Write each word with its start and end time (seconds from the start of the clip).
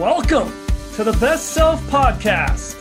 Welcome 0.00 0.50
to 0.94 1.04
the 1.04 1.12
Best 1.20 1.48
Self 1.48 1.78
Podcast. 1.88 2.74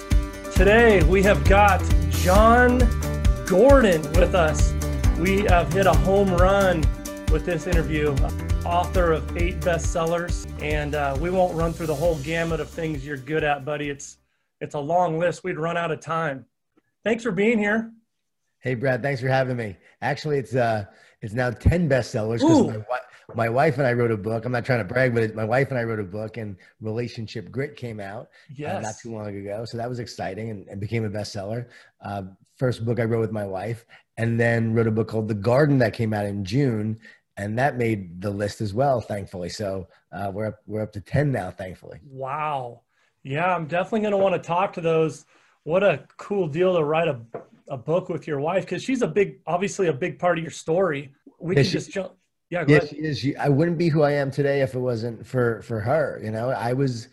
Today 0.54 1.04
we 1.04 1.22
have 1.24 1.44
got 1.44 1.84
Jon 2.12 2.78
Gordon 3.46 4.02
with 4.14 4.34
us. 4.34 4.72
We 5.20 5.42
have 5.42 5.74
hit 5.74 5.86
a 5.86 5.92
home 5.92 6.34
run 6.36 6.78
with 7.30 7.46
this 7.46 7.68
interview. 7.68 8.16
Author 8.64 9.12
of 9.12 9.36
eight 9.36 9.60
bestsellers, 9.60 10.50
and 10.64 10.96
uh, 10.96 11.18
we 11.20 11.30
won't 11.30 11.54
run 11.58 11.74
through 11.74 11.88
the 11.88 11.96
whole 11.96 12.18
gamut 12.20 12.62
of 12.62 12.70
things 12.70 13.06
you're 13.06 13.18
good 13.18 13.44
at, 13.44 13.66
buddy. 13.66 13.90
It's 13.90 14.20
it's 14.62 14.76
a 14.76 14.80
long 14.80 15.20
list. 15.20 15.44
We'd 15.44 15.60
run 15.60 15.76
out 15.76 15.92
of 15.92 16.00
time. 16.00 16.46
Thanks 17.04 17.24
for 17.24 17.32
being 17.32 17.60
here. 17.60 17.92
Hey, 18.60 18.76
Brad. 18.76 19.02
Thanks 19.02 19.20
for 19.20 19.28
having 19.28 19.58
me. 19.58 19.76
Actually, 20.02 20.38
it's 20.38 20.56
uh, 20.56 20.86
it's 21.22 21.34
now 21.34 21.52
ten 21.52 21.90
bestsellers 21.90 22.40
because 22.40 22.78
my, 22.90 23.00
my 23.36 23.50
wife 23.50 23.78
and 23.78 23.88
I 23.88 23.94
wrote 23.94 24.12
a 24.12 24.18
book. 24.18 24.46
I'm 24.46 24.52
not 24.52 24.66
trying 24.66 24.80
to 24.80 24.86
brag, 24.86 25.14
but 25.14 25.24
it, 25.24 25.36
my 25.36 25.44
wife 25.44 25.70
and 25.70 25.80
I 25.80 25.84
wrote 25.84 26.00
a 26.00 26.04
book, 26.04 26.38
and 26.38 26.56
Relationship 26.82 27.52
Grit 27.52 27.76
came 27.76 28.00
out 28.00 28.30
yes. 28.54 28.76
uh, 28.76 28.82
not 28.82 28.96
too 29.02 29.12
long 29.12 29.36
ago. 29.36 29.66
So 29.66 29.78
that 29.78 29.90
was 29.90 30.00
exciting 30.00 30.50
and, 30.50 30.68
and 30.68 30.80
became 30.80 31.06
a 31.06 31.10
bestseller. 31.10 31.68
Uh, 32.02 32.24
first 32.58 32.86
book 32.86 33.00
I 33.00 33.04
wrote 33.04 33.22
with 33.22 33.32
my 33.32 33.46
wife, 33.46 33.86
and 34.18 34.40
then 34.40 34.74
wrote 34.74 34.88
a 34.88 34.92
book 34.92 35.08
called 35.08 35.28
The 35.28 35.34
Garden 35.34 35.78
that 35.80 35.94
came 35.94 36.14
out 36.14 36.26
in 36.26 36.44
June, 36.44 37.00
and 37.38 37.58
that 37.58 37.78
made 37.78 38.22
the 38.22 38.30
list 38.30 38.62
as 38.62 38.74
well, 38.74 39.00
thankfully. 39.00 39.50
So 39.50 39.88
uh, 40.12 40.32
we're 40.34 40.48
up, 40.48 40.60
we're 40.68 40.82
up 40.82 40.92
to 40.94 41.02
ten 41.02 41.32
now, 41.32 41.52
thankfully. 41.52 42.00
Wow. 42.06 42.82
Yeah, 43.24 43.54
I'm 43.56 43.68
definitely 43.68 44.02
going 44.02 44.12
to 44.12 44.18
want 44.18 44.36
to 44.36 44.46
talk 44.46 44.74
to 44.74 44.82
those. 44.82 45.26
What 45.64 45.84
a 45.84 46.06
cool 46.18 46.48
deal 46.48 46.76
to 46.76 46.84
write 46.84 47.08
a, 47.08 47.20
a 47.68 47.78
book 47.78 48.10
with 48.10 48.28
your 48.28 48.40
wife 48.40 48.66
because 48.66 48.82
she's 48.82 49.02
a 49.02 49.08
big, 49.08 49.40
obviously 49.46 49.88
a 49.88 49.94
big 49.94 50.20
part 50.20 50.38
of 50.38 50.44
your 50.44 50.52
story. 50.52 51.14
We 51.40 51.56
yeah, 51.56 51.62
can 51.62 51.70
she, 51.70 51.78
just 51.78 51.92
jump 51.92 52.14
yeah, 52.50 52.66
yeah, 52.68 52.86
she 52.86 52.96
is. 52.98 53.20
She, 53.20 53.36
I 53.36 53.50
wouldn't 53.50 53.78
be 53.78 53.90
who 53.90 54.02
I 54.02 54.12
am 54.12 54.32
today 54.32 54.62
if 54.62 54.74
it 54.74 54.80
wasn't 54.80 55.26
for 55.26 55.62
for 55.62 55.80
her. 55.80 56.20
You 56.24 56.32
know, 56.32 56.50
I 56.50 56.74
was 56.74 57.08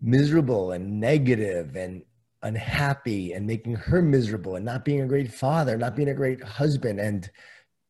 miserable 0.00 0.72
and 0.72 1.00
negative 1.00 1.76
and 1.76 2.02
unhappy 2.42 3.32
and 3.32 3.46
making 3.46 3.74
her 3.74 4.00
miserable 4.00 4.56
and 4.56 4.64
not 4.64 4.84
being 4.84 5.00
a 5.00 5.06
great 5.06 5.32
father, 5.32 5.76
not 5.76 5.96
being 5.96 6.08
a 6.08 6.14
great 6.14 6.42
husband. 6.42 7.00
And 7.00 7.28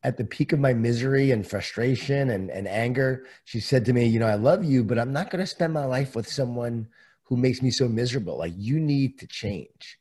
at 0.05 0.16
the 0.16 0.24
peak 0.24 0.52
of 0.52 0.58
my 0.58 0.72
misery 0.72 1.32
and 1.32 1.46
frustration 1.46 2.30
and, 2.30 2.50
and 2.50 2.66
anger, 2.66 3.27
she 3.44 3.60
said 3.60 3.84
to 3.84 3.92
me, 3.92 4.06
You 4.06 4.20
know, 4.20 4.27
I 4.27 4.36
love 4.36 4.64
you, 4.64 4.84
but 4.84 4.98
I'm 4.98 5.12
not 5.12 5.30
going 5.30 5.40
to 5.40 5.46
spend 5.46 5.72
my 5.72 5.84
life 5.84 6.16
with 6.16 6.28
someone 6.28 6.88
who 7.24 7.36
makes 7.36 7.60
me 7.60 7.70
so 7.70 7.88
miserable. 7.88 8.38
Like, 8.38 8.55
you 8.56 8.80
need 8.80 9.18
to 9.18 9.27
change. 9.27 9.98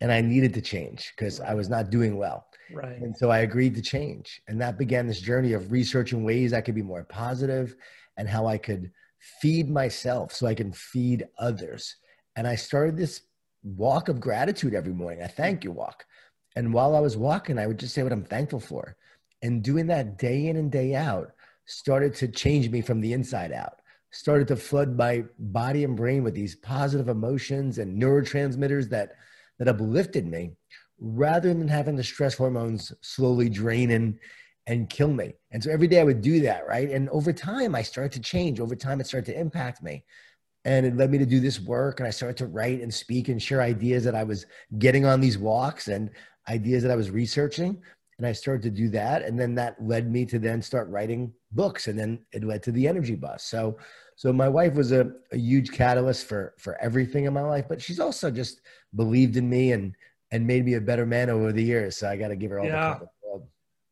And 0.00 0.10
I 0.10 0.20
needed 0.20 0.52
to 0.54 0.60
change 0.60 1.12
because 1.16 1.40
I 1.40 1.54
was 1.54 1.68
not 1.68 1.90
doing 1.90 2.16
well. 2.16 2.46
Right. 2.72 3.00
And 3.00 3.16
so 3.16 3.30
I 3.30 3.38
agreed 3.40 3.74
to 3.74 3.82
change. 3.82 4.40
And 4.48 4.60
that 4.60 4.78
began 4.78 5.06
this 5.06 5.20
journey 5.20 5.52
of 5.52 5.72
researching 5.72 6.24
ways 6.24 6.52
I 6.52 6.60
could 6.60 6.74
be 6.74 6.82
more 6.82 7.04
positive 7.04 7.76
and 8.16 8.28
how 8.28 8.46
I 8.46 8.58
could 8.58 8.90
feed 9.40 9.70
myself 9.70 10.32
so 10.32 10.46
I 10.46 10.54
can 10.54 10.72
feed 10.72 11.26
others. 11.38 11.96
And 12.36 12.46
I 12.46 12.56
started 12.56 12.96
this 12.96 13.22
walk 13.62 14.08
of 14.08 14.20
gratitude 14.20 14.74
every 14.74 14.92
morning. 14.92 15.22
I 15.22 15.26
thank 15.26 15.64
you 15.64 15.72
walk. 15.72 16.04
And 16.56 16.72
while 16.72 16.94
I 16.94 17.00
was 17.00 17.16
walking, 17.16 17.58
I 17.58 17.66
would 17.66 17.78
just 17.78 17.94
say 17.94 18.02
what 18.02 18.12
I'm 18.12 18.24
thankful 18.24 18.60
for. 18.60 18.96
And 19.42 19.62
doing 19.62 19.86
that 19.88 20.18
day 20.18 20.46
in 20.46 20.56
and 20.56 20.70
day 20.70 20.94
out 20.94 21.32
started 21.66 22.14
to 22.14 22.28
change 22.28 22.68
me 22.70 22.80
from 22.80 23.00
the 23.00 23.12
inside 23.12 23.52
out, 23.52 23.80
started 24.10 24.48
to 24.48 24.56
flood 24.56 24.96
my 24.96 25.24
body 25.38 25.84
and 25.84 25.96
brain 25.96 26.22
with 26.22 26.34
these 26.34 26.54
positive 26.56 27.08
emotions 27.08 27.78
and 27.78 28.00
neurotransmitters 28.00 28.88
that, 28.90 29.12
that 29.58 29.68
uplifted 29.68 30.26
me 30.26 30.52
rather 30.98 31.52
than 31.52 31.68
having 31.68 31.96
the 31.96 32.04
stress 32.04 32.34
hormones 32.34 32.92
slowly 33.00 33.48
drain 33.48 33.90
and 33.92 34.18
and 34.66 34.88
kill 34.88 35.12
me. 35.12 35.34
And 35.50 35.62
so 35.62 35.70
every 35.70 35.86
day 35.86 36.00
I 36.00 36.04
would 36.04 36.22
do 36.22 36.40
that, 36.40 36.66
right? 36.66 36.88
And 36.88 37.10
over 37.10 37.34
time 37.34 37.74
I 37.74 37.82
started 37.82 38.12
to 38.12 38.20
change. 38.20 38.60
Over 38.60 38.74
time 38.74 38.98
it 38.98 39.06
started 39.06 39.30
to 39.32 39.38
impact 39.38 39.82
me. 39.82 40.04
And 40.64 40.86
it 40.86 40.96
led 40.96 41.10
me 41.10 41.18
to 41.18 41.26
do 41.26 41.38
this 41.38 41.60
work 41.60 42.00
and 42.00 42.06
I 42.06 42.10
started 42.10 42.38
to 42.38 42.46
write 42.46 42.80
and 42.80 42.92
speak 42.92 43.28
and 43.28 43.42
share 43.42 43.60
ideas 43.60 44.04
that 44.04 44.14
I 44.14 44.24
was 44.24 44.46
getting 44.78 45.04
on 45.04 45.20
these 45.20 45.36
walks 45.36 45.88
and 45.88 46.08
ideas 46.48 46.82
that 46.82 46.92
I 46.92 46.96
was 46.96 47.10
researching. 47.10 47.82
And 48.16 48.26
I 48.26 48.32
started 48.32 48.62
to 48.62 48.70
do 48.70 48.88
that. 48.90 49.22
And 49.22 49.38
then 49.38 49.54
that 49.56 49.76
led 49.84 50.10
me 50.10 50.24
to 50.26 50.38
then 50.38 50.62
start 50.62 50.88
writing 50.88 51.30
books. 51.52 51.88
And 51.88 51.98
then 51.98 52.24
it 52.32 52.42
led 52.44 52.62
to 52.62 52.72
the 52.72 52.88
energy 52.88 53.16
bus. 53.16 53.44
So 53.44 53.76
so 54.16 54.32
my 54.32 54.48
wife 54.48 54.74
was 54.74 54.92
a, 54.92 55.10
a 55.32 55.36
huge 55.36 55.72
catalyst 55.72 56.26
for 56.26 56.54
for 56.58 56.80
everything 56.80 57.24
in 57.24 57.32
my 57.32 57.42
life, 57.42 57.66
but 57.68 57.82
she's 57.82 58.00
also 58.00 58.30
just 58.30 58.60
believed 58.94 59.36
in 59.36 59.48
me 59.48 59.72
and 59.72 59.94
and 60.34 60.44
made 60.44 60.64
me 60.64 60.74
a 60.74 60.80
better 60.80 61.06
man 61.06 61.30
over 61.30 61.52
the 61.52 61.62
years. 61.62 61.96
So 61.96 62.08
I 62.08 62.16
got 62.16 62.28
to 62.28 62.36
give 62.36 62.50
her 62.50 62.58
all 62.58 62.66
yeah, 62.66 62.98
the 62.98 63.08
world. 63.22 63.46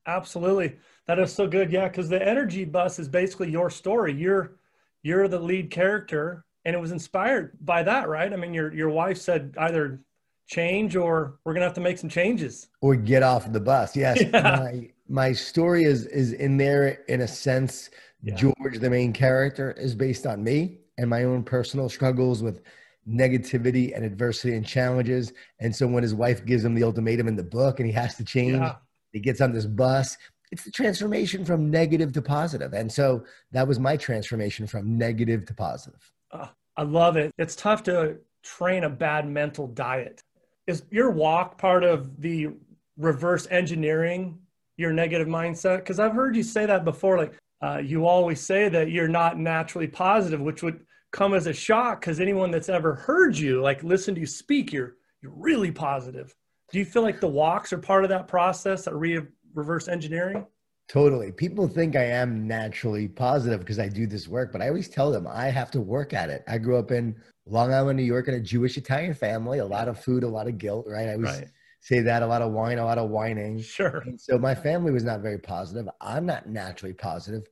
Absolutely. 0.09 0.77
That 1.07 1.21
is 1.21 1.33
so 1.33 1.47
good. 1.47 1.71
Yeah. 1.71 1.89
Cause 1.89 2.09
the 2.09 2.21
energy 2.21 2.65
bus 2.65 2.99
is 2.99 3.09
basically 3.09 3.49
your 3.49 3.71
story. 3.71 4.13
You're, 4.13 4.57
you're 5.05 5.29
the 5.29 5.39
lead 5.39 5.71
character 5.71 6.45
and 6.65 6.75
it 6.75 6.81
was 6.81 6.91
inspired 6.91 7.57
by 7.61 7.85
that, 7.85 8.09
right? 8.09 8.33
I 8.33 8.35
mean, 8.35 8.53
your, 8.53 8.75
your 8.75 8.89
wife 8.89 9.19
said 9.19 9.55
either 9.57 10.01
change 10.49 10.97
or 10.97 11.39
we're 11.45 11.53
going 11.53 11.61
to 11.61 11.67
have 11.67 11.75
to 11.75 11.81
make 11.81 11.99
some 11.99 12.11
changes 12.11 12.67
or 12.81 12.97
get 12.97 13.23
off 13.23 13.51
the 13.53 13.61
bus. 13.61 13.95
Yes. 13.95 14.21
Yeah. 14.33 14.41
My, 14.43 14.91
my 15.09 15.33
story 15.33 15.85
is, 15.85 16.07
is 16.07 16.33
in 16.33 16.57
there 16.57 17.05
in 17.07 17.21
a 17.21 17.29
sense. 17.29 17.91
Yeah. 18.25 18.35
George, 18.35 18.81
the 18.81 18.91
main 18.91 19.13
character 19.13 19.71
is 19.79 19.95
based 19.95 20.27
on 20.27 20.43
me 20.43 20.79
and 20.99 21.09
my 21.09 21.23
own 21.23 21.45
personal 21.45 21.89
struggles 21.89 22.43
with 22.43 22.63
negativity 23.09 23.95
and 23.95 24.05
adversity 24.05 24.55
and 24.55 24.67
challenges. 24.67 25.33
And 25.61 25.75
so 25.75 25.87
when 25.87 26.03
his 26.03 26.15
wife 26.15 26.45
gives 26.45 26.65
him 26.65 26.75
the 26.75 26.85
ultimatum 26.85 27.29
in 27.29 27.37
the 27.37 27.43
book 27.43 27.81
and 27.81 27.87
he 27.87 27.93
has 27.93 28.15
to 28.17 28.25
change, 28.25 28.57
yeah. 28.57 28.77
he 29.13 29.21
gets 29.21 29.41
on 29.41 29.53
this 29.53 29.67
bus. 29.67 30.17
It's 30.51 30.65
the 30.65 30.71
transformation 30.71 31.45
from 31.45 31.71
negative 31.71 32.13
to 32.13 32.23
positive. 32.23 32.75
And 32.75 32.91
so 32.91 33.25
that 33.53 33.67
was 33.67 33.79
my 33.79 33.97
transformation 33.97 34.67
from 34.67 34.99
negative 34.99 35.47
to 35.47 35.55
positive. 35.55 36.13
Uh, 36.31 36.49
I 36.77 36.83
love 36.83 37.17
it. 37.17 37.33
It's 37.39 37.57
tough 37.57 37.83
to 37.85 38.19
train 38.43 38.85
a 38.85 38.91
bad 38.91 39.29
mental 39.29 39.67
diet. 39.67 40.23
Is 40.67 40.85
your 40.91 41.11
walk 41.11 41.59
part 41.59 41.85
of 41.85 42.21
the 42.21 42.51
reverse 42.97 43.49
engineering 43.51 44.39
your 44.77 44.93
negative 44.93 45.27
mindset? 45.27 45.79
Because 45.79 45.99
I've 45.99 46.13
heard 46.13 46.37
you 46.37 46.43
say 46.43 46.67
that 46.67 46.85
before. 46.85 47.19
Like 47.19 47.35
uh, 47.63 47.79
you 47.79 48.07
always 48.07 48.41
say 48.41 48.69
that 48.69 48.91
you're 48.91 49.09
not 49.09 49.39
naturally 49.39 49.87
positive, 49.87 50.41
which 50.41 50.63
would 50.63 50.85
come 51.13 51.35
as 51.35 51.47
a 51.47 51.53
shock 51.53 52.01
because 52.01 52.21
anyone 52.21 52.51
that's 52.51 52.69
ever 52.69 52.95
heard 52.95 53.37
you, 53.37 53.61
like 53.61 53.85
listen 53.85 54.15
to 54.15 54.21
you 54.21 54.27
speak, 54.27 54.73
you're 54.73 54.97
you're 55.21 55.33
really 55.37 55.71
positive. 55.71 56.35
Do 56.73 56.79
you 56.79 56.85
feel 56.85 57.03
like 57.03 57.21
the 57.21 57.29
walks 57.29 57.73
are 57.73 57.79
part 57.79 58.03
of 58.03 58.11
that 58.11 58.27
process, 58.27 58.87
that 58.87 58.95
re- 58.95 59.21
reverse 59.55 59.89
engineering? 59.89 60.47
Totally. 60.89 61.31
People 61.31 61.69
think 61.69 61.97
I 61.97 62.05
am 62.05 62.47
naturally 62.49 63.09
positive 63.09 63.61
because 63.61 63.79
I 63.79 63.89
do 63.89 64.07
this 64.07 64.27
work, 64.27 64.53
but 64.53 64.61
I 64.61 64.69
always 64.69 64.89
tell 64.89 65.13
them 65.13 65.27
I 65.27 65.47
have 65.47 65.71
to 65.73 65.81
work 65.81 66.13
at 66.13 66.29
it. 66.29 66.43
I 66.49 66.59
grew 66.59 66.77
up 66.77 66.91
in 66.91 67.15
Long 67.47 67.73
Island, 67.73 67.99
New 67.99 68.05
York, 68.05 68.29
in 68.29 68.35
a 68.35 68.41
Jewish 68.41 68.77
Italian 68.77 69.15
family. 69.15 69.59
A 69.59 69.65
lot 69.65 69.89
of 69.89 70.03
food, 70.03 70.25
a 70.25 70.29
lot 70.29 70.49
of 70.49 70.59
guilt, 70.59 70.87
right? 70.89 71.09
I 71.09 71.15
always 71.15 71.31
right. 71.31 71.49
say 71.81 72.01
that 72.01 72.23
a 72.23 72.27
lot 72.27 72.43
of 72.43 72.53
wine, 72.53 72.79
a 72.79 72.85
lot 72.85 72.99
of 72.99 73.11
whining. 73.11 73.61
Sure. 73.61 74.03
And 74.07 74.21
so 74.21 74.39
my 74.39 74.55
family 74.55 74.91
was 74.91 75.05
not 75.05 75.21
very 75.21 75.39
positive. 75.39 75.89
I'm 76.01 76.27
not 76.27 76.49
naturally 76.49 76.95
positive. 76.95 77.47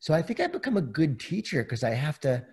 So 0.00 0.12
I 0.12 0.22
think 0.22 0.40
I 0.40 0.46
become 0.48 0.76
a 0.76 0.82
good 0.82 1.20
teacher 1.20 1.62
because 1.62 1.84
I 1.84 1.90
have 1.90 2.18
to 2.20 2.44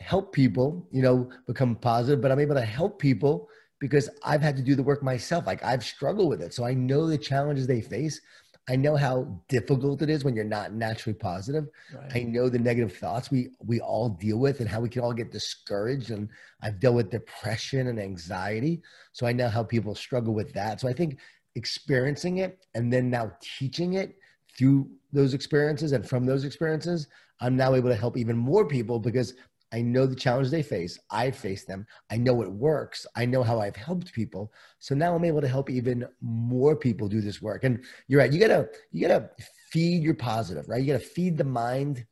help 0.00 0.32
people, 0.32 0.86
you 0.90 1.02
know, 1.02 1.30
become 1.46 1.76
positive, 1.76 2.20
but 2.20 2.30
I'm 2.30 2.40
able 2.40 2.54
to 2.54 2.62
help 2.62 2.98
people 2.98 3.48
because 3.78 4.08
I've 4.24 4.42
had 4.42 4.56
to 4.56 4.62
do 4.62 4.74
the 4.74 4.82
work 4.82 5.02
myself. 5.02 5.46
Like 5.46 5.62
I've 5.62 5.84
struggled 5.84 6.28
with 6.28 6.42
it. 6.42 6.54
So 6.54 6.64
I 6.64 6.74
know 6.74 7.06
the 7.06 7.18
challenges 7.18 7.66
they 7.66 7.80
face. 7.80 8.20
I 8.68 8.74
know 8.74 8.96
how 8.96 9.40
difficult 9.48 10.02
it 10.02 10.10
is 10.10 10.24
when 10.24 10.34
you're 10.34 10.44
not 10.44 10.72
naturally 10.72 11.14
positive. 11.14 11.68
Right. 11.94 12.16
I 12.16 12.22
know 12.24 12.48
the 12.48 12.58
negative 12.58 12.96
thoughts 12.96 13.30
we 13.30 13.50
we 13.64 13.80
all 13.80 14.08
deal 14.08 14.38
with 14.38 14.58
and 14.60 14.68
how 14.68 14.80
we 14.80 14.88
can 14.88 15.02
all 15.02 15.12
get 15.12 15.30
discouraged. 15.30 16.10
And 16.10 16.28
I've 16.62 16.80
dealt 16.80 16.96
with 16.96 17.10
depression 17.10 17.86
and 17.86 18.00
anxiety. 18.00 18.82
So 19.12 19.26
I 19.26 19.32
know 19.32 19.48
how 19.48 19.62
people 19.62 19.94
struggle 19.94 20.34
with 20.34 20.52
that. 20.54 20.80
So 20.80 20.88
I 20.88 20.92
think 20.92 21.18
experiencing 21.54 22.38
it 22.38 22.66
and 22.74 22.92
then 22.92 23.08
now 23.08 23.32
teaching 23.40 23.94
it 23.94 24.16
through 24.58 24.90
those 25.12 25.32
experiences 25.32 25.92
and 25.92 26.06
from 26.06 26.26
those 26.26 26.44
experiences, 26.44 27.06
I'm 27.40 27.56
now 27.56 27.74
able 27.74 27.90
to 27.90 27.94
help 27.94 28.16
even 28.16 28.36
more 28.36 28.66
people 28.66 28.98
because 28.98 29.34
I 29.72 29.82
know 29.82 30.06
the 30.06 30.14
challenges 30.14 30.50
they 30.50 30.62
face. 30.62 30.98
I 31.10 31.30
face 31.30 31.64
them. 31.64 31.86
I 32.10 32.16
know 32.16 32.42
it 32.42 32.50
works. 32.50 33.06
I 33.16 33.26
know 33.26 33.42
how 33.42 33.60
I've 33.60 33.76
helped 33.76 34.12
people. 34.12 34.52
So 34.78 34.94
now 34.94 35.14
I'm 35.14 35.24
able 35.24 35.40
to 35.40 35.48
help 35.48 35.70
even 35.70 36.06
more 36.20 36.76
people 36.76 37.08
do 37.08 37.20
this 37.20 37.42
work. 37.42 37.64
And 37.64 37.84
you're 38.06 38.20
right. 38.20 38.32
You 38.32 38.38
gotta 38.38 38.68
you 38.92 39.06
gotta 39.06 39.30
feed 39.70 40.02
your 40.02 40.14
positive, 40.14 40.68
right? 40.68 40.80
You 40.80 40.92
gotta 40.92 41.04
feed 41.04 41.36
the 41.36 41.44
mind 41.44 42.06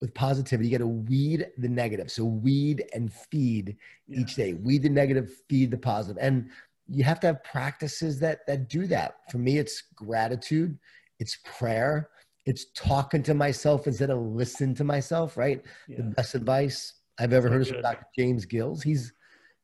with 0.00 0.12
positivity. 0.14 0.68
You 0.68 0.78
gotta 0.78 0.88
weed 0.88 1.46
the 1.58 1.68
negative. 1.68 2.10
So 2.10 2.24
weed 2.24 2.84
and 2.92 3.12
feed 3.12 3.76
yeah. 4.08 4.20
each 4.20 4.34
day. 4.34 4.54
Weed 4.54 4.82
the 4.82 4.88
negative, 4.88 5.30
feed 5.48 5.70
the 5.70 5.78
positive. 5.78 6.20
And 6.20 6.50
you 6.88 7.04
have 7.04 7.20
to 7.20 7.28
have 7.28 7.44
practices 7.44 8.18
that 8.20 8.46
that 8.46 8.68
do 8.68 8.86
that. 8.88 9.16
For 9.30 9.38
me, 9.38 9.58
it's 9.58 9.84
gratitude, 9.94 10.76
it's 11.20 11.38
prayer, 11.44 12.10
it's 12.48 12.64
talking 12.74 13.22
to 13.22 13.34
myself 13.34 13.86
instead 13.86 14.08
of 14.08 14.18
listening 14.18 14.74
to 14.74 14.82
myself, 14.82 15.36
right? 15.36 15.62
Yeah. 15.86 15.98
The 15.98 16.02
best 16.04 16.34
advice 16.34 16.94
I've 17.18 17.34
ever 17.34 17.48
so 17.48 17.52
heard 17.52 17.60
is 17.60 17.68
from 17.68 17.82
Dr. 17.82 18.06
James 18.16 18.46
Gills. 18.46 18.82
He's 18.82 19.12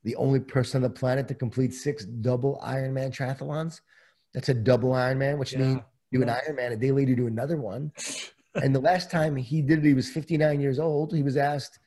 the 0.02 0.14
only 0.16 0.40
person 0.40 0.84
on 0.84 0.90
the 0.90 0.94
planet 0.94 1.26
to 1.28 1.34
complete 1.34 1.72
six 1.72 2.04
double 2.04 2.60
Ironman 2.62 3.10
triathlons. 3.10 3.80
That's 4.34 4.50
a 4.50 4.54
double 4.54 4.90
Ironman, 4.90 5.38
which 5.38 5.54
yeah. 5.54 5.60
means 5.60 5.80
do 6.12 6.20
an 6.20 6.28
Ironman 6.28 6.72
a 6.72 6.76
day 6.76 6.90
later, 6.90 7.14
do 7.14 7.26
another 7.26 7.56
one. 7.56 7.90
and 8.62 8.74
the 8.74 8.80
last 8.80 9.10
time 9.10 9.34
he 9.34 9.62
did 9.62 9.78
it, 9.78 9.88
he 9.88 9.94
was 9.94 10.10
59 10.10 10.60
years 10.60 10.78
old. 10.78 11.14
He 11.14 11.22
was 11.22 11.38
asked, 11.38 11.78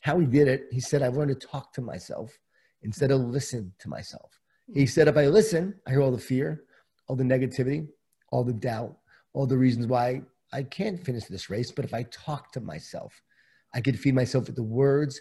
how 0.00 0.18
he 0.18 0.26
did 0.26 0.48
it, 0.48 0.64
he 0.72 0.80
said, 0.80 1.00
I 1.00 1.08
learned 1.08 1.38
to 1.38 1.46
talk 1.46 1.72
to 1.74 1.80
myself 1.80 2.36
instead 2.82 3.12
of 3.12 3.20
listen 3.20 3.72
to 3.78 3.88
myself. 3.88 4.40
He 4.74 4.86
said, 4.86 5.06
if 5.06 5.16
I 5.16 5.28
listen, 5.28 5.76
I 5.86 5.90
hear 5.90 6.02
all 6.02 6.10
the 6.10 6.18
fear, 6.18 6.64
all 7.06 7.14
the 7.14 7.22
negativity, 7.22 7.86
all 8.32 8.42
the 8.42 8.52
doubt, 8.52 8.96
all 9.32 9.46
the 9.46 9.58
reasons 9.58 9.86
why 9.86 10.22
I 10.52 10.62
can't 10.64 11.04
finish 11.04 11.24
this 11.24 11.50
race. 11.50 11.70
But 11.70 11.84
if 11.84 11.94
I 11.94 12.04
talk 12.04 12.52
to 12.52 12.60
myself, 12.60 13.22
I 13.74 13.80
could 13.80 13.98
feed 13.98 14.14
myself 14.14 14.46
with 14.46 14.56
the 14.56 14.62
words 14.62 15.20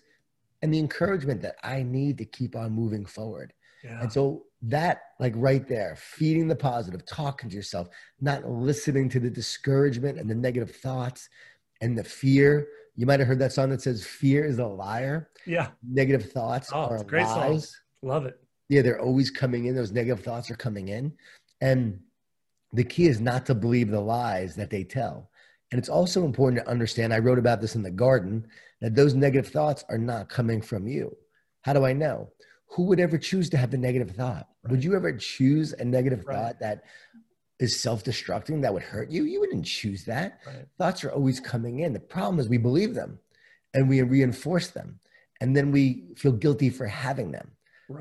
and 0.62 0.74
the 0.74 0.80
encouragement 0.80 1.42
that 1.42 1.56
I 1.64 1.84
need 1.84 2.18
to 2.18 2.26
keep 2.26 2.56
on 2.56 2.72
moving 2.72 3.06
forward. 3.06 3.54
Yeah. 3.84 4.02
And 4.02 4.12
so 4.12 4.44
that, 4.64 5.02
like 5.20 5.34
right 5.36 5.68
there, 5.68 5.96
feeding 5.98 6.48
the 6.48 6.56
positive, 6.56 7.06
talking 7.06 7.50
to 7.50 7.56
yourself, 7.56 7.88
not 8.20 8.46
listening 8.46 9.08
to 9.10 9.20
the 9.20 9.30
discouragement 9.30 10.20
and 10.20 10.30
the 10.30 10.36
negative 10.36 10.76
thoughts 10.76 11.30
and 11.82 11.98
the 11.98 12.04
fear. 12.04 12.68
You 12.96 13.06
might 13.06 13.20
have 13.20 13.28
heard 13.30 13.40
that 13.40 13.54
song 13.54 13.70
that 13.70 13.82
says 13.82 14.06
"Fear 14.06 14.46
is 14.46 14.60
a 14.60 14.66
liar." 14.68 15.30
Yeah. 15.46 15.70
Negative 15.88 16.30
thoughts 16.32 16.72
oh, 16.74 16.88
are 16.88 17.04
great 17.04 17.24
lies. 17.24 17.70
Song. 17.70 18.10
Love 18.10 18.26
it. 18.26 18.38
Yeah, 18.68 18.82
they're 18.82 19.00
always 19.00 19.32
coming 19.32 19.66
in. 19.66 19.76
Those 19.76 19.94
negative 19.94 20.24
thoughts 20.24 20.52
are 20.52 20.56
coming 20.56 20.90
in, 20.90 21.14
and 21.62 22.00
the 22.74 22.84
key 22.84 23.08
is 23.08 23.20
not 23.20 23.46
to 23.48 23.56
believe 23.56 23.90
the 23.90 24.00
lies 24.00 24.56
that 24.56 24.70
they 24.70 24.84
tell. 24.84 25.30
And 25.72 25.80
it's 25.80 25.90
also 25.90 26.26
important 26.26 26.64
to 26.64 26.70
understand. 26.70 27.14
I 27.14 27.20
wrote 27.20 27.40
about 27.40 27.62
this 27.62 27.76
in 27.76 27.84
the 27.84 27.92
garden 27.92 28.48
that 28.82 28.96
those 28.96 29.14
negative 29.14 29.52
thoughts 29.52 29.86
are 29.90 29.98
not 29.98 30.30
coming 30.30 30.62
from 30.62 30.88
you. 30.88 31.16
How 31.62 31.74
do 31.74 31.86
I 31.86 31.94
know? 31.94 32.30
Who 32.72 32.84
would 32.84 33.00
ever 33.00 33.18
choose 33.18 33.50
to 33.52 33.58
have 33.58 33.72
the 33.72 33.78
negative 33.78 34.12
thought? 34.12 34.48
Right. 34.64 34.72
Would 34.72 34.84
you 34.84 34.96
ever 34.96 35.14
choose 35.14 35.74
a 35.74 35.86
negative 35.86 36.24
right. 36.26 36.36
thought 36.36 36.60
that 36.60 36.84
is 37.60 37.80
self-destructing 37.80 38.62
that 38.62 38.74
would 38.74 38.84
hurt 38.84 39.12
you? 39.12 39.26
You 39.26 39.40
wouldn't 39.40 39.66
choose 39.66 40.06
that. 40.06 40.40
Right. 40.46 40.66
Thoughts 40.78 41.04
are 41.04 41.12
always 41.12 41.40
coming 41.40 41.80
in. 41.80 41.94
The 41.94 42.00
problem 42.00 42.40
is 42.40 42.48
we 42.48 42.58
believe 42.58 42.94
them 42.94 43.20
and 43.74 43.90
we 43.90 44.02
reinforce 44.02 44.68
them. 44.68 45.00
And 45.42 45.56
then 45.56 45.72
we 45.72 46.06
feel 46.18 46.32
guilty 46.32 46.70
for 46.70 46.86
having 46.86 47.32
them. 47.32 47.52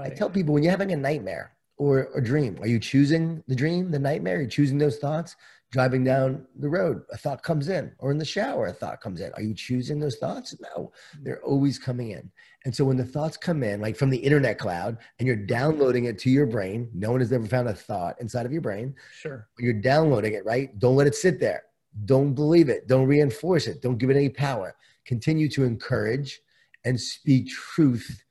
I 0.03 0.11
tell 0.11 0.29
people 0.29 0.53
when 0.55 0.63
you're 0.63 0.71
having 0.71 0.93
a 0.93 0.97
nightmare 0.97 1.53
or 1.79 2.09
a 2.15 2.23
dream, 2.23 2.59
are 2.61 2.67
you 2.67 2.79
choosing 2.79 3.43
the 3.49 3.55
dream, 3.55 3.91
the 3.91 3.99
nightmare? 3.99 4.39
Are 4.39 4.43
you 4.43 4.49
choosing 4.49 4.79
those 4.79 4.99
thoughts? 4.99 5.37
driving 5.71 6.03
down 6.03 6.47
the 6.59 6.69
road, 6.69 7.03
a 7.13 7.17
thought 7.17 7.43
comes 7.43 7.69
in, 7.69 7.93
or 7.99 8.11
in 8.11 8.19
the 8.19 8.25
shower, 8.25 8.67
a 8.67 8.73
thought 8.73 9.01
comes 9.01 9.21
in. 9.21 9.33
Are 9.35 9.43
you 9.43 9.55
choosing 9.55 10.01
those 10.01 10.17
thoughts? 10.17 10.57
No, 10.61 10.93
they're 11.21 11.43
always 11.43 11.79
coming 11.79 12.11
in. 12.11 12.31
And 12.65 12.75
so 12.75 12.85
when 12.85 12.97
the 12.97 13.05
thoughts 13.05 13.37
come 13.37 13.63
in, 13.63 13.81
like 13.81 13.97
from 13.97 14.11
the 14.11 14.17
internet 14.17 14.59
cloud, 14.59 14.99
and 15.19 15.27
you're 15.27 15.37
downloading 15.37 16.07
it 16.07 16.19
to 16.21 16.31
your 16.31 16.47
brain, 16.47 16.89
no 16.95 17.11
one 17.11 17.21
has 17.21 17.33
ever 17.33 17.47
found 17.47 17.69
a 17.69 17.75
thought 17.75 18.19
inside 18.21 18.47
of 18.47 18.53
your 18.53 18.63
brain. 18.63 18.95
Sure. 19.13 19.47
You're 19.59 19.75
downloading 19.75 20.35
it, 20.35 20.45
right? 20.45 20.77
Don't 20.79 20.97
let 20.97 21.07
it 21.07 21.15
sit 21.15 21.39
there. 21.39 21.65
Don't 22.05 22.35
believe 22.35 22.69
it. 22.69 22.89
Don't 22.89 23.07
reinforce 23.07 23.67
it. 23.67 23.83
Don't 23.83 23.99
give 23.99 24.11
it 24.11 24.17
any 24.17 24.29
power. 24.29 24.75
Continue 25.05 25.49
to 25.51 25.65
encourage 25.65 26.41
and 26.85 26.99
speak 26.99 27.49
truth 27.49 28.23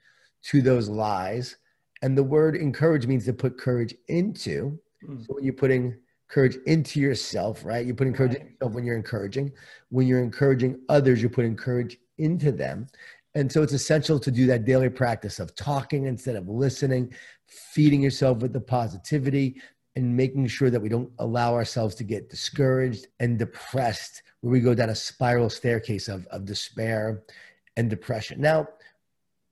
to 0.43 0.61
those 0.61 0.89
lies. 0.89 1.57
And 2.01 2.17
the 2.17 2.23
word 2.23 2.55
encourage 2.55 3.07
means 3.07 3.25
to 3.25 3.33
put 3.33 3.57
courage 3.57 3.95
into. 4.07 4.79
Mm. 5.07 5.25
So 5.25 5.33
when 5.33 5.43
you're 5.43 5.53
putting 5.53 5.95
courage 6.27 6.57
into 6.65 6.99
yourself, 6.99 7.63
right? 7.63 7.85
You're 7.85 7.95
putting 7.95 8.13
courage 8.13 8.33
right. 8.33 8.51
yourself 8.51 8.73
when 8.73 8.83
you're 8.83 8.97
encouraging. 8.97 9.51
When 9.89 10.07
you're 10.07 10.23
encouraging 10.23 10.79
others, 10.89 11.21
you're 11.21 11.29
putting 11.29 11.55
courage 11.55 11.97
into 12.17 12.51
them. 12.51 12.87
And 13.35 13.51
so 13.51 13.61
it's 13.61 13.73
essential 13.73 14.19
to 14.19 14.31
do 14.31 14.47
that 14.47 14.65
daily 14.65 14.89
practice 14.89 15.39
of 15.39 15.55
talking 15.55 16.05
instead 16.05 16.35
of 16.35 16.49
listening, 16.49 17.13
feeding 17.45 18.01
yourself 18.01 18.39
with 18.39 18.51
the 18.51 18.59
positivity, 18.59 19.61
and 19.95 20.15
making 20.15 20.47
sure 20.47 20.69
that 20.69 20.79
we 20.79 20.89
don't 20.89 21.11
allow 21.19 21.53
ourselves 21.53 21.95
to 21.95 22.03
get 22.03 22.29
discouraged 22.29 23.07
and 23.19 23.39
depressed, 23.39 24.21
where 24.41 24.51
we 24.51 24.59
go 24.59 24.75
down 24.75 24.89
a 24.89 24.95
spiral 24.95 25.49
staircase 25.49 26.07
of, 26.07 26.25
of 26.27 26.45
despair 26.45 27.23
and 27.77 27.89
depression. 27.89 28.41
Now, 28.41 28.67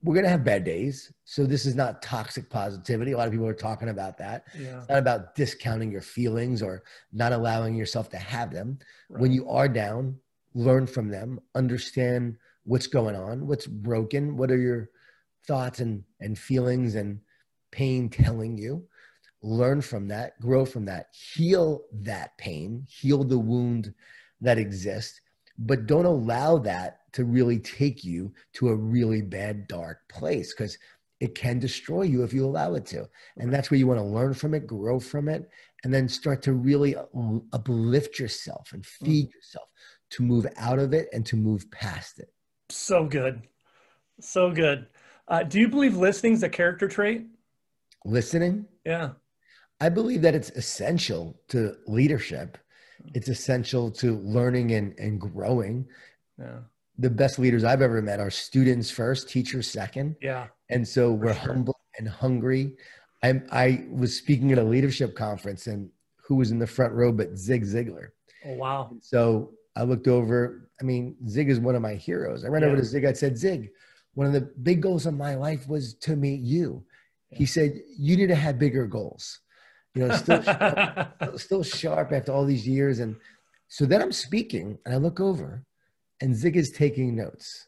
we're 0.06 0.14
going 0.14 0.26
to 0.26 0.30
have 0.30 0.44
bad 0.44 0.64
days. 0.64 1.12
So 1.24 1.46
this 1.46 1.66
is 1.66 1.76
not 1.76 2.02
toxic 2.04 2.48
positivity. 2.48 3.14
A 3.14 3.18
lot 3.18 3.26
of 3.28 3.34
people 3.34 3.48
are 3.48 3.56
talking 3.56 3.90
about 3.90 4.20
that. 4.20 4.46
Yeah. 4.58 4.78
It's 4.80 4.90
not 4.90 5.00
about 5.00 5.34
discounting 5.34 5.92
your 5.92 6.02
feelings 6.02 6.62
or 6.62 6.84
not 7.12 7.34
allowing 7.34 7.76
yourself 7.76 8.10
to 8.12 8.18
have 8.18 8.54
them. 8.54 8.78
Right. 9.10 9.22
When 9.22 9.32
you 9.32 9.50
are 9.50 9.68
down, 9.68 10.20
learn 10.54 10.86
from 10.86 11.10
them, 11.10 11.40
understand 11.56 12.38
what's 12.66 12.86
going 12.86 13.16
on, 13.16 13.48
what's 13.48 13.66
broken, 13.66 14.38
what 14.38 14.52
are 14.52 14.60
your 14.60 14.90
thoughts 15.48 15.80
and, 15.80 16.04
and 16.20 16.38
feelings 16.38 16.94
and 16.94 17.20
pain 17.72 18.08
telling 18.08 18.58
you. 18.60 18.86
Learn 19.42 19.82
from 19.82 20.08
that, 20.10 20.40
grow 20.40 20.66
from 20.66 20.86
that, 20.86 21.08
heal 21.12 21.84
that 21.94 22.38
pain, 22.38 22.86
heal 22.88 23.24
the 23.24 23.40
wound 23.40 23.94
that 24.42 24.60
exists, 24.60 25.20
but 25.58 25.86
don't 25.86 26.06
allow 26.06 26.58
that 26.60 27.00
to 27.14 27.24
really 27.24 27.60
take 27.60 28.04
you 28.04 28.34
to 28.54 28.70
a 28.70 28.76
really 28.76 29.22
bad, 29.22 29.68
dark 29.68 30.00
place 30.10 30.54
because 30.54 30.78
it 31.22 31.34
can 31.34 31.60
destroy 31.60 32.02
you 32.02 32.24
if 32.24 32.34
you 32.34 32.46
allow 32.46 32.74
it 32.76 32.86
to. 32.88 33.08
And 33.38 33.54
that's 33.54 33.72
where 33.72 33.78
you 33.78 33.88
want 33.88 34.00
to 34.00 34.06
learn 34.06 34.34
from 34.34 34.54
it, 34.54 34.68
grow 34.68 35.00
from 35.00 35.30
it, 35.30 35.50
and 35.84 35.94
then 35.94 36.10
start 36.10 36.42
to 36.44 36.54
really 36.54 36.96
uplift 37.54 38.20
yourself 38.20 38.72
and 38.74 38.84
mm. 38.84 39.06
feed 39.06 39.34
yourself 39.34 39.70
to 40.12 40.24
move 40.24 40.46
out 40.58 40.80
of 40.80 40.94
it 40.94 41.08
and 41.14 41.26
to 41.28 41.36
move 41.36 41.70
past 41.72 42.20
it. 42.20 42.30
So 42.70 43.06
good. 43.06 43.44
So 44.20 44.52
good. 44.52 44.88
Uh, 45.28 45.44
do 45.44 45.60
you 45.60 45.68
believe 45.68 45.96
listening 45.96 46.34
is 46.34 46.44
a 46.44 46.50
character 46.50 46.88
trait? 46.88 47.26
Listening? 48.04 48.66
Yeah. 48.86 49.12
I 49.82 49.90
believe 49.90 50.22
that 50.22 50.36
it's 50.36 50.52
essential 50.52 51.40
to 51.50 51.76
leadership. 51.88 52.58
It's 53.14 53.30
essential 53.30 53.92
to 53.92 54.20
learning 54.20 54.72
and, 54.72 54.98
and 55.00 55.20
growing. 55.20 55.88
Yeah 56.40 56.60
the 56.98 57.10
best 57.10 57.40
leaders 57.40 57.64
I've 57.64 57.82
ever 57.82 58.02
met 58.02 58.20
are 58.20 58.30
students 58.30 58.90
first, 58.90 59.30
teachers 59.30 59.70
second. 59.70 60.16
Yeah. 60.22 60.48
And 60.70 60.88
so 60.88 61.12
we're 61.12 61.34
sure. 61.34 61.54
humble 61.54 61.80
and 61.98 62.08
hungry. 62.08 62.76
I 63.24 63.42
I 63.52 63.86
was 63.92 64.16
speaking 64.16 64.52
at 64.52 64.58
a 64.58 64.64
leadership 64.64 65.16
conference 65.16 65.68
and 65.68 65.90
who 66.18 66.36
was 66.36 66.52
in 66.52 66.60
the 66.60 66.68
front 66.68 66.94
row 66.94 67.12
but 67.12 67.38
Zig 67.38 67.64
Ziglar. 67.64 68.10
Oh 68.46 68.54
wow. 68.54 68.92
So 69.02 69.52
I 69.76 69.84
looked 69.84 70.08
over. 70.08 70.70
I 70.80 70.84
mean, 70.84 71.16
Zig 71.28 71.50
is 71.50 71.60
one 71.60 71.76
of 71.76 71.82
my 71.82 71.96
heroes. 71.96 72.46
I 72.46 72.48
ran 72.48 72.62
yeah. 72.62 72.70
over 72.70 72.78
to 72.78 72.84
Zig. 72.84 73.06
I 73.06 73.14
said, 73.14 73.38
Zig, 73.38 73.70
one 74.14 74.28
of 74.28 74.34
the 74.34 74.42
big 74.42 74.82
goals 74.82 75.06
of 75.06 75.14
my 75.14 75.36
life 75.36 75.68
was 75.68 75.94
to 75.96 76.16
meet 76.16 76.42
you. 76.42 76.84
Yeah. 77.32 77.38
He 77.40 77.46
said, 77.46 77.82
You 77.98 78.16
need 78.18 78.28
to 78.28 78.36
have 78.36 78.60
bigger 78.60 78.88
goals. 78.88 79.42
You 79.96 80.08
know, 80.08 80.16
still 80.16 80.42
sharp, 80.42 81.38
still 81.40 81.64
sharp 81.64 82.12
after 82.12 82.32
all 82.32 82.46
these 82.46 82.68
years. 82.68 83.00
And 83.00 83.16
so 83.68 83.86
then 83.86 84.02
I'm 84.02 84.12
speaking 84.12 84.78
and 84.86 84.94
I 84.94 84.98
look 84.98 85.20
over 85.20 85.64
and 86.22 86.36
Zig 86.36 86.58
is 86.58 86.72
taking 86.72 87.16
notes. 87.16 87.68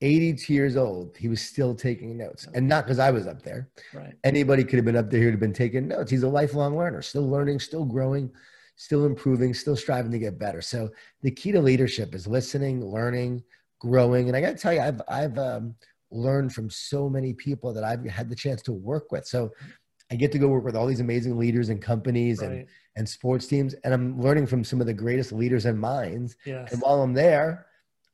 82 0.00 0.52
years 0.52 0.76
old, 0.76 1.16
he 1.16 1.28
was 1.28 1.40
still 1.40 1.74
taking 1.74 2.16
notes. 2.16 2.46
And 2.54 2.68
not 2.68 2.84
because 2.84 2.98
I 2.98 3.10
was 3.10 3.26
up 3.26 3.42
there. 3.42 3.70
Right. 3.94 4.12
Anybody 4.22 4.62
could 4.62 4.76
have 4.76 4.84
been 4.84 4.96
up 4.96 5.10
there 5.10 5.22
who'd 5.22 5.32
have 5.32 5.40
been 5.40 5.54
taking 5.54 5.88
notes. 5.88 6.10
He's 6.10 6.24
a 6.24 6.28
lifelong 6.28 6.76
learner, 6.76 7.00
still 7.00 7.28
learning, 7.28 7.60
still 7.60 7.86
growing, 7.86 8.30
still 8.76 9.06
improving, 9.06 9.54
still 9.54 9.76
striving 9.76 10.12
to 10.12 10.18
get 10.18 10.38
better. 10.38 10.60
So 10.60 10.90
the 11.22 11.30
key 11.30 11.52
to 11.52 11.60
leadership 11.60 12.14
is 12.14 12.26
listening, 12.26 12.84
learning, 12.84 13.42
growing. 13.78 14.28
And 14.28 14.36
I 14.36 14.42
got 14.42 14.50
to 14.50 14.56
tell 14.56 14.74
you, 14.74 14.80
I've, 14.80 15.00
I've 15.08 15.38
um, 15.38 15.74
learned 16.10 16.52
from 16.52 16.68
so 16.68 17.08
many 17.08 17.32
people 17.32 17.72
that 17.72 17.84
I've 17.84 18.04
had 18.04 18.28
the 18.28 18.36
chance 18.36 18.60
to 18.62 18.72
work 18.72 19.10
with. 19.12 19.26
So 19.26 19.52
I 20.10 20.16
get 20.16 20.32
to 20.32 20.38
go 20.38 20.48
work 20.48 20.64
with 20.64 20.76
all 20.76 20.86
these 20.86 21.00
amazing 21.00 21.38
leaders 21.38 21.70
and 21.70 21.80
companies 21.80 22.40
right. 22.40 22.50
and, 22.50 22.66
and 22.96 23.08
sports 23.08 23.46
teams. 23.46 23.74
And 23.84 23.94
I'm 23.94 24.20
learning 24.20 24.46
from 24.46 24.62
some 24.62 24.80
of 24.80 24.86
the 24.86 24.94
greatest 24.94 25.32
leaders 25.32 25.64
and 25.64 25.78
minds. 25.78 26.36
Yes. 26.44 26.72
And 26.72 26.82
while 26.82 27.02
I'm 27.02 27.14
there, 27.14 27.66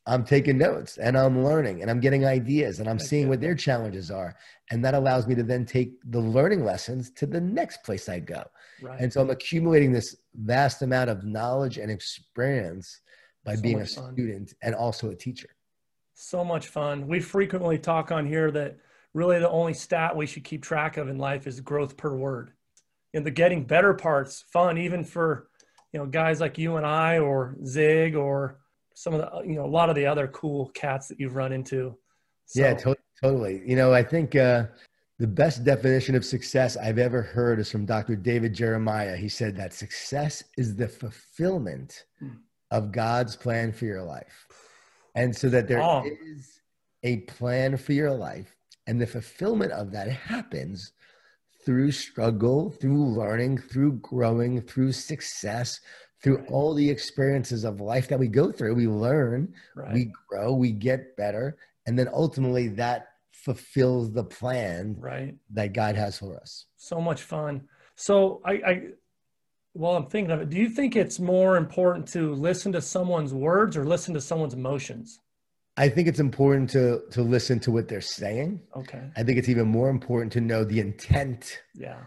I'm 0.06 0.24
taking 0.24 0.56
notes 0.56 0.98
and 0.98 1.16
I'm 1.16 1.44
learning 1.44 1.82
and 1.82 1.90
I'm 1.90 2.00
getting 2.00 2.24
ideas 2.24 2.80
and 2.80 2.88
I'm 2.88 2.98
seeing 2.98 3.28
what 3.28 3.40
their 3.40 3.54
challenges 3.54 4.10
are. 4.10 4.36
And 4.70 4.84
that 4.84 4.94
allows 4.94 5.26
me 5.26 5.34
to 5.34 5.42
then 5.42 5.66
take 5.66 5.98
the 6.10 6.20
learning 6.20 6.64
lessons 6.64 7.10
to 7.12 7.26
the 7.26 7.40
next 7.40 7.82
place 7.84 8.08
I 8.08 8.20
go. 8.20 8.42
Right. 8.80 8.98
And 8.98 9.12
so 9.12 9.20
I'm 9.20 9.30
accumulating 9.30 9.92
this 9.92 10.16
vast 10.34 10.82
amount 10.82 11.10
of 11.10 11.24
knowledge 11.24 11.76
and 11.76 11.90
experience 11.90 13.00
by 13.44 13.56
so 13.56 13.62
being 13.62 13.82
a 13.82 13.86
fun. 13.86 14.12
student 14.14 14.54
and 14.62 14.74
also 14.74 15.10
a 15.10 15.14
teacher. 15.14 15.48
So 16.14 16.44
much 16.44 16.68
fun. 16.68 17.06
We 17.06 17.20
frequently 17.20 17.78
talk 17.78 18.10
on 18.10 18.26
here 18.26 18.50
that 18.50 18.78
really 19.14 19.38
the 19.38 19.50
only 19.50 19.74
stat 19.74 20.16
we 20.16 20.26
should 20.26 20.44
keep 20.44 20.62
track 20.62 20.96
of 20.96 21.08
in 21.08 21.18
life 21.18 21.46
is 21.46 21.60
growth 21.60 21.96
per 21.96 22.14
word. 22.14 22.52
And 23.12 23.26
the 23.26 23.30
getting 23.30 23.64
better 23.64 23.94
parts 23.94 24.44
fun, 24.52 24.78
even 24.78 25.04
for 25.04 25.48
you 25.92 25.98
know 25.98 26.06
guys 26.06 26.40
like 26.40 26.58
you 26.58 26.76
and 26.76 26.86
I 26.86 27.18
or 27.18 27.56
Zig 27.64 28.14
or 28.14 28.60
some 29.00 29.14
of 29.14 29.20
the 29.20 29.48
you 29.48 29.54
know 29.54 29.64
a 29.64 29.74
lot 29.78 29.88
of 29.88 29.96
the 29.96 30.04
other 30.04 30.28
cool 30.28 30.68
cats 30.74 31.08
that 31.08 31.18
you've 31.18 31.34
run 31.34 31.52
into 31.52 31.96
so. 32.44 32.60
yeah 32.60 32.74
to- 32.74 32.96
totally 33.22 33.62
you 33.64 33.74
know 33.74 33.94
i 33.94 34.02
think 34.02 34.36
uh, 34.36 34.64
the 35.18 35.26
best 35.26 35.64
definition 35.64 36.14
of 36.14 36.24
success 36.24 36.76
i've 36.76 36.98
ever 36.98 37.22
heard 37.22 37.58
is 37.58 37.70
from 37.70 37.86
dr 37.86 38.14
david 38.16 38.52
jeremiah 38.52 39.16
he 39.16 39.28
said 39.28 39.56
that 39.56 39.72
success 39.72 40.44
is 40.58 40.76
the 40.76 40.86
fulfillment 40.86 42.04
hmm. 42.18 42.28
of 42.70 42.92
god's 42.92 43.36
plan 43.36 43.72
for 43.72 43.86
your 43.86 44.02
life 44.02 44.46
and 45.14 45.34
so 45.34 45.48
that 45.48 45.66
there 45.66 45.82
oh. 45.82 46.04
is 46.04 46.60
a 47.02 47.18
plan 47.20 47.78
for 47.78 47.94
your 47.94 48.12
life 48.12 48.54
and 48.86 49.00
the 49.00 49.06
fulfillment 49.06 49.72
of 49.72 49.90
that 49.92 50.08
happens 50.08 50.92
through 51.64 51.92
struggle 51.92 52.70
through 52.70 53.04
learning 53.04 53.58
through 53.58 53.92
growing 53.94 54.60
through 54.62 54.92
success 54.92 55.80
through 56.22 56.38
right. 56.38 56.48
all 56.50 56.74
the 56.74 56.88
experiences 56.88 57.64
of 57.64 57.80
life 57.80 58.08
that 58.08 58.18
we 58.18 58.28
go 58.28 58.52
through, 58.52 58.74
we 58.74 58.86
learn, 58.86 59.52
right. 59.74 59.92
we 59.92 60.12
grow, 60.28 60.52
we 60.52 60.70
get 60.70 61.16
better. 61.16 61.56
and 61.86 61.98
then 61.98 62.08
ultimately 62.12 62.68
that 62.68 63.08
fulfills 63.32 64.12
the 64.12 64.22
plan 64.24 64.94
right 64.98 65.34
that 65.50 65.72
God 65.72 65.96
has 65.96 66.18
for 66.18 66.36
us. 66.36 66.66
So 66.76 67.00
much 67.00 67.22
fun. 67.22 67.62
So 67.96 68.42
I, 68.44 68.52
I 68.52 68.82
well, 69.72 69.96
I'm 69.96 70.06
thinking 70.06 70.30
of 70.30 70.40
it. 70.42 70.50
Do 70.50 70.58
you 70.58 70.68
think 70.68 70.94
it's 70.94 71.18
more 71.18 71.56
important 71.56 72.06
to 72.08 72.34
listen 72.34 72.72
to 72.72 72.82
someone's 72.82 73.32
words 73.32 73.76
or 73.76 73.86
listen 73.86 74.12
to 74.14 74.20
someone's 74.20 74.54
emotions? 74.54 75.20
I 75.80 75.88
think 75.88 76.08
it's 76.08 76.20
important 76.20 76.68
to 76.76 77.02
to 77.16 77.22
listen 77.22 77.58
to 77.60 77.70
what 77.70 77.88
they're 77.88 78.08
saying. 78.20 78.60
Okay. 78.80 79.02
I 79.16 79.22
think 79.24 79.38
it's 79.38 79.48
even 79.48 79.68
more 79.78 79.88
important 79.88 80.30
to 80.36 80.40
know 80.50 80.60
the 80.64 80.80
intent 80.88 81.42
Yeah. 81.74 82.00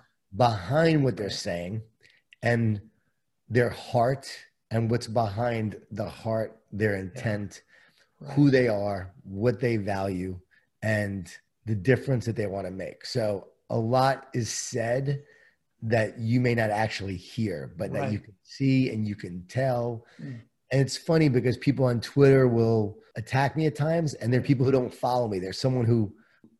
behind 0.48 1.03
what 1.03 1.18
they're 1.18 1.39
saying 1.48 1.82
and 2.51 2.82
their 3.50 3.70
heart 3.70 4.25
and 4.72 4.82
what's 4.92 5.08
behind 5.08 5.68
the 6.00 6.10
heart, 6.24 6.50
their 6.72 6.96
intent, 7.06 7.51
Right. 8.20 8.34
who 8.36 8.46
they 8.58 8.68
are, 8.68 9.12
what 9.24 9.60
they 9.60 9.75
value, 9.77 10.39
and 10.82 11.22
the 11.65 11.75
difference 11.75 12.25
that 12.27 12.36
they 12.36 12.48
want 12.56 12.65
to 12.68 12.72
make. 12.86 13.00
So 13.06 13.24
a 13.70 13.77
lot 13.77 14.27
is 14.34 14.50
said 14.50 15.24
that 15.82 16.10
you 16.20 16.39
may 16.48 16.56
not 16.62 16.70
actually 16.70 17.18
hear, 17.18 17.58
but 17.80 17.92
that 17.94 18.12
you 18.13 18.20
can 18.20 18.36
see 18.44 18.89
and 18.92 19.08
you 19.10 19.15
can 19.15 19.46
tell. 19.48 20.06
Mm. 20.22 20.42
And 20.74 20.82
it's 20.82 20.98
funny 20.98 21.30
because 21.30 21.56
people 21.58 21.86
on 21.86 22.01
Twitter 22.01 22.48
will 22.48 22.98
attack 23.15 23.56
me 23.56 23.68
at 23.68 23.75
times, 23.75 24.15
and 24.15 24.34
there 24.34 24.39
are 24.39 24.44
people 24.44 24.65
who 24.65 24.72
don't 24.72 24.92
follow 24.92 25.27
me. 25.27 25.38
There's 25.38 25.62
someone 25.62 25.86
who 25.86 26.12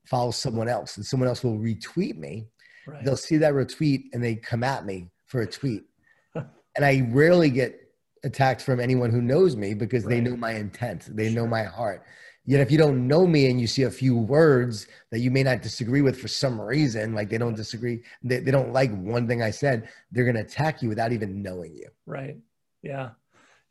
follows 0.06 0.38
someone 0.38 0.70
else, 0.70 0.98
and 0.98 1.06
someone 1.06 1.28
else 1.28 1.44
will 1.44 1.58
retweet 1.58 2.18
me. 2.18 2.46
Right. 2.86 3.04
They'll 3.04 3.18
see 3.18 3.38
that 3.38 3.54
retweet 3.54 4.04
and 4.14 4.24
they 4.24 4.36
come 4.36 4.64
at 4.64 4.86
me 4.86 5.10
for 5.26 5.42
a 5.42 5.48
tweet. 5.48 5.86
and 6.36 6.86
I 6.86 7.10
rarely 7.10 7.50
get 7.50 7.80
attacked 8.24 8.62
from 8.62 8.80
anyone 8.80 9.10
who 9.10 9.22
knows 9.22 9.56
me 9.56 9.74
because 9.74 10.06
they 10.06 10.16
Right. 10.16 10.24
know 10.26 10.38
my 10.38 10.52
intent, 10.54 11.10
they 11.16 11.34
know 11.34 11.48
my 11.48 11.64
heart. 11.64 12.04
Yet 12.46 12.62
if 12.62 12.70
you 12.70 12.78
don't 12.78 13.08
know 13.08 13.26
me 13.26 13.50
and 13.50 13.60
you 13.60 13.66
see 13.68 13.84
a 13.84 13.90
few 13.90 14.16
words 14.16 14.88
that 15.12 15.20
you 15.20 15.32
may 15.32 15.42
not 15.44 15.64
disagree 15.64 16.02
with 16.02 16.20
for 16.20 16.28
some 16.28 16.62
reason, 16.62 17.16
like 17.16 17.30
they 17.30 17.38
don't 17.40 17.56
disagree, 17.56 18.04
they, 18.22 18.42
they 18.42 18.52
don't 18.52 18.74
like 18.74 18.92
one 18.94 19.28
thing 19.28 19.42
I 19.42 19.50
said, 19.50 19.90
they're 20.12 20.26
going 20.26 20.36
to 20.36 20.42
attack 20.42 20.84
you 20.84 20.90
without 20.90 21.14
even 21.14 21.42
knowing 21.42 21.74
you. 21.74 21.88
Right. 22.06 22.38
Yeah. 22.84 23.12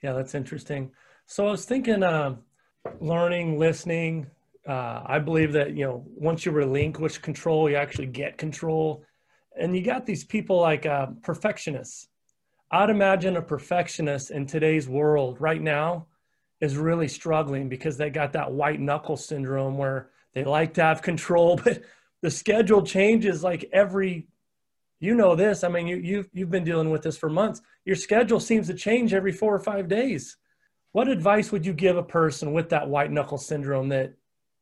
Yeah, 0.03 0.13
that's 0.13 0.35
interesting. 0.35 0.91
So 1.27 1.47
I 1.47 1.51
was 1.53 1.65
thinking, 1.65 2.03
uh, 2.03 2.37
learning, 3.01 3.59
listening. 3.59 4.27
Uh, 4.67 5.03
I 5.07 5.19
believe 5.19 5.53
that 5.53 5.77
you 5.77 5.85
know 5.85 6.05
once 6.07 6.45
you 6.45 6.53
relinquish 6.53 7.19
control, 7.19 7.71
you 7.71 7.77
actually 7.77 8.07
get 8.07 8.39
control. 8.39 9.05
And 9.59 9.77
you 9.77 9.83
got 9.83 10.07
these 10.07 10.25
people 10.25 10.61
like 10.61 10.87
uh, 10.87 11.09
perfectionists. 11.23 12.09
I'd 12.71 12.91
imagine 12.91 13.37
a 13.37 13.43
perfectionist 13.43 14.31
in 14.31 14.47
today's 14.47 14.89
world 14.89 15.41
right 15.41 15.61
now 15.61 16.07
is 16.61 16.77
really 16.77 17.09
struggling 17.09 17.69
because 17.69 17.99
they 17.99 18.09
got 18.09 18.33
that 18.33 18.51
white 18.51 18.81
knuckle 18.81 19.17
syndrome 19.17 19.77
where 19.77 20.11
they 20.33 20.45
like 20.45 20.75
to 20.75 20.83
have 20.83 21.03
control, 21.03 21.57
but 21.65 21.83
the 22.23 22.31
schedule 22.31 22.83
changes 22.83 23.43
like 23.43 23.69
every 23.73 24.27
you 25.03 25.17
know 25.17 25.35
this. 25.35 25.65
I 25.65 25.69
mean, 25.69 25.89
you 25.89 25.97
you've 25.97 26.29
you've 26.33 26.51
been 26.51 26.65
dealing 26.65 26.91
with 26.91 27.03
this 27.03 27.19
for 27.19 27.29
months. 27.29 27.61
Your 27.85 27.97
schedule 27.97 28.39
seems 28.39 28.69
to 28.69 28.75
change 28.75 29.13
every 29.13 29.33
four 29.33 29.53
or 29.53 29.59
five 29.59 29.89
days. 29.89 30.37
What 30.93 31.09
advice 31.09 31.51
would 31.51 31.67
you 31.67 31.73
give 31.73 31.97
a 31.97 32.03
person 32.03 32.53
with 32.53 32.69
that 32.69 32.89
white 32.89 33.11
knuckle 33.11 33.39
syndrome 33.39 33.89
that 33.89 34.15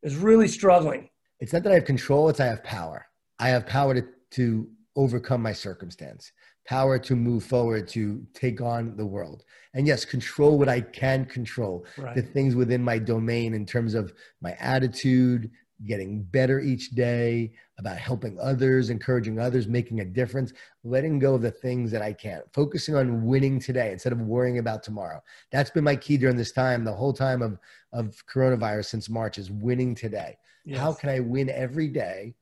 is 0.02 0.16
really 0.16 0.48
struggling? 0.48 1.10
It's 1.40 1.52
not 1.52 1.62
that 1.64 1.72
I 1.72 1.74
have 1.74 1.84
control, 1.84 2.30
it's 2.30 2.40
I 2.40 2.46
have 2.46 2.64
power. 2.64 3.06
I 3.38 3.48
have 3.48 3.66
power 3.66 3.94
to, 3.94 4.06
to 4.32 4.68
overcome 4.96 5.42
my 5.42 5.52
circumstance, 5.52 6.32
power 6.66 6.98
to 6.98 7.16
move 7.16 7.44
forward, 7.44 7.88
to 7.88 8.24
take 8.32 8.60
on 8.60 8.96
the 8.96 9.06
world. 9.06 9.44
And 9.74 9.86
yes, 9.86 10.04
control 10.04 10.58
what 10.58 10.68
I 10.68 10.80
can 10.80 11.24
control, 11.24 11.84
the 12.14 12.22
things 12.22 12.54
within 12.54 12.82
my 12.82 12.98
domain 12.98 13.54
in 13.54 13.66
terms 13.66 13.94
of 13.94 14.12
my 14.40 14.56
attitude, 14.60 15.50
getting 15.86 16.22
better 16.22 16.60
each 16.60 16.90
day, 16.90 17.52
about 17.78 17.96
helping 17.96 18.38
others, 18.38 18.90
encouraging 18.90 19.38
others, 19.38 19.66
making 19.66 20.00
a 20.00 20.04
difference, 20.04 20.52
letting 20.84 21.18
go 21.18 21.34
of 21.34 21.42
the 21.42 21.50
things 21.50 21.90
that 21.90 22.02
I 22.02 22.12
can't, 22.12 22.44
focusing 22.52 22.94
on 22.94 23.24
winning 23.24 23.58
today 23.58 23.92
instead 23.92 24.12
of 24.12 24.20
worrying 24.20 24.58
about 24.58 24.82
tomorrow. 24.82 25.22
That's 25.50 25.70
been 25.70 25.84
my 25.84 25.96
key 25.96 26.18
during 26.18 26.36
this 26.36 26.52
time, 26.52 26.84
the 26.84 26.92
whole 26.92 27.12
time 27.12 27.40
of, 27.40 27.58
of 27.92 28.22
coronavirus 28.26 28.86
since 28.86 29.08
March 29.08 29.38
is 29.38 29.50
winning 29.50 29.94
today. 29.94 30.36
How 30.74 30.92
can 30.92 31.08
I 31.08 31.20
win 31.20 31.48
every 31.48 31.88
day? 31.88 32.34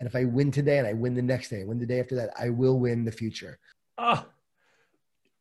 And 0.00 0.08
if 0.08 0.16
I 0.16 0.24
win 0.24 0.50
today 0.50 0.78
and 0.78 0.86
I 0.86 0.92
win 0.92 1.14
the 1.14 1.22
next 1.22 1.48
day, 1.48 1.60
and 1.60 1.68
win 1.68 1.78
the 1.78 1.86
day 1.86 2.00
after 2.00 2.16
that, 2.16 2.30
I 2.38 2.50
will 2.50 2.78
win 2.78 3.04
the 3.04 3.12
future. 3.12 3.58
Ah, 3.96 4.26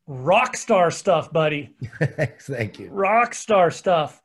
rock 0.06 0.56
star 0.56 0.92
stuff, 0.92 1.34
buddy. 1.34 1.76
Thank 2.40 2.80
you. 2.80 2.90
rock 2.90 3.34
star 3.34 3.72
stuff. 3.72 4.22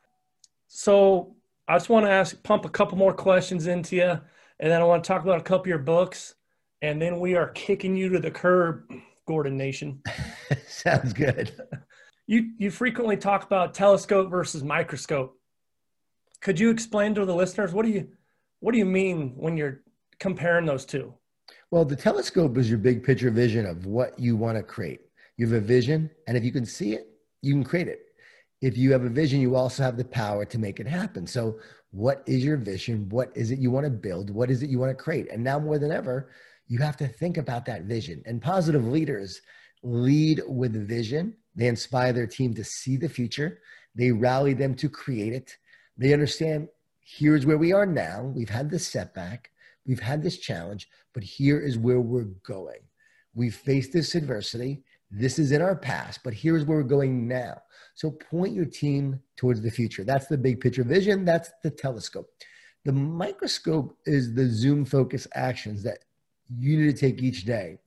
So 0.67 1.35
I 1.67 1.75
just 1.75 1.89
want 1.89 2.05
to 2.05 2.11
ask, 2.11 2.41
pump 2.43 2.63
a 2.63 2.69
couple 2.69 2.97
more 2.97 3.13
questions 3.13 3.67
into 3.67 3.97
you, 3.97 4.19
and 4.59 4.71
then 4.71 4.81
I 4.81 4.85
want 4.85 5.03
to 5.03 5.07
talk 5.07 5.23
about 5.23 5.39
a 5.39 5.43
couple 5.43 5.63
of 5.63 5.67
your 5.67 5.79
books, 5.79 6.35
and 6.81 7.01
then 7.01 7.19
we 7.19 7.35
are 7.35 7.49
kicking 7.49 7.95
you 7.97 8.09
to 8.09 8.19
the 8.19 8.31
curb, 8.31 8.89
Gordon 9.25 9.57
Nation. 9.57 10.01
Sounds 10.67 11.13
good. 11.13 11.51
You 12.29 12.51
you 12.57 12.71
frequently 12.71 13.15
talk 13.15 13.45
about 13.45 13.73
telescope 13.73 14.29
versus 14.29 14.61
microscope. 14.61 15.39
Could 16.41 16.59
you 16.59 16.69
explain 16.71 17.15
to 17.15 17.23
the 17.23 17.33
listeners 17.33 17.71
what 17.71 17.85
do 17.85 17.91
you 17.93 18.09
what 18.59 18.73
do 18.73 18.77
you 18.77 18.83
mean 18.85 19.31
when 19.37 19.55
you're 19.55 19.79
comparing 20.19 20.65
those 20.65 20.83
two? 20.83 21.13
Well, 21.71 21.85
the 21.85 21.95
telescope 21.95 22.57
is 22.57 22.69
your 22.69 22.79
big 22.79 23.01
picture 23.01 23.31
vision 23.31 23.65
of 23.65 23.85
what 23.85 24.19
you 24.19 24.35
want 24.35 24.57
to 24.57 24.63
create. 24.63 25.03
You 25.37 25.47
have 25.47 25.63
a 25.63 25.65
vision, 25.65 26.09
and 26.27 26.35
if 26.35 26.43
you 26.43 26.51
can 26.51 26.65
see 26.65 26.95
it, 26.95 27.07
you 27.41 27.53
can 27.53 27.63
create 27.63 27.87
it. 27.87 28.06
If 28.61 28.77
you 28.77 28.91
have 28.91 29.03
a 29.03 29.09
vision, 29.09 29.39
you 29.39 29.55
also 29.55 29.83
have 29.83 29.97
the 29.97 30.05
power 30.05 30.45
to 30.45 30.57
make 30.57 30.79
it 30.79 30.87
happen. 30.87 31.27
So, 31.27 31.59
what 31.91 32.23
is 32.25 32.43
your 32.43 32.57
vision? 32.57 33.07
What 33.09 33.31
is 33.35 33.51
it 33.51 33.59
you 33.59 33.71
want 33.71 33.85
to 33.85 33.91
build? 33.91 34.29
What 34.29 34.51
is 34.51 34.61
it 34.61 34.69
you 34.69 34.79
want 34.79 34.95
to 34.97 35.03
create? 35.03 35.31
And 35.31 35.43
now 35.43 35.59
more 35.59 35.79
than 35.79 35.91
ever, 35.91 36.31
you 36.67 36.79
have 36.79 36.97
to 36.97 37.07
think 37.07 37.37
about 37.37 37.65
that 37.65 37.83
vision. 37.83 38.21
And 38.25 38.41
positive 38.41 38.85
leaders 38.85 39.41
lead 39.83 40.41
with 40.47 40.87
vision. 40.87 41.35
They 41.55 41.67
inspire 41.67 42.13
their 42.13 42.27
team 42.27 42.53
to 42.55 42.63
see 42.63 42.97
the 42.97 43.09
future. 43.09 43.61
They 43.95 44.11
rally 44.11 44.53
them 44.53 44.75
to 44.75 44.89
create 44.89 45.33
it. 45.33 45.55
They 45.97 46.13
understand 46.13 46.67
here's 46.99 47.45
where 47.45 47.57
we 47.57 47.71
are 47.71 47.85
now. 47.85 48.23
We've 48.35 48.49
had 48.49 48.69
this 48.69 48.85
setback. 48.85 49.49
We've 49.85 49.99
had 49.99 50.21
this 50.21 50.37
challenge, 50.37 50.89
but 51.13 51.23
here 51.23 51.59
is 51.59 51.77
where 51.77 52.01
we're 52.01 52.33
going. 52.43 52.81
We've 53.33 53.55
faced 53.55 53.93
this 53.93 54.13
adversity. 54.15 54.83
This 55.09 55.39
is 55.39 55.53
in 55.53 55.61
our 55.61 55.75
past, 55.75 56.19
but 56.23 56.33
here's 56.33 56.65
where 56.65 56.79
we're 56.79 56.83
going 56.83 57.27
now. 57.27 57.61
So 57.97 58.11
point 58.11 58.53
your 58.53 58.65
team 58.65 59.19
towards 59.37 59.59
the 59.59 59.71
future. 59.71 60.03
That's 60.03 60.27
the 60.27 60.37
big 60.37 60.61
picture 60.61 60.83
vision. 60.83 61.25
That's 61.25 61.49
the 61.63 61.71
telescope. 61.71 62.29
The 62.85 62.91
microscope 62.91 63.97
is 64.05 64.35
the 64.35 64.47
zoom 64.47 64.85
focus 64.85 65.27
actions 65.33 65.81
that 65.81 66.05
you 66.55 66.77
need 66.77 66.95
to 66.95 67.01
take 67.01 67.23
each 67.23 67.43
day 67.43 67.79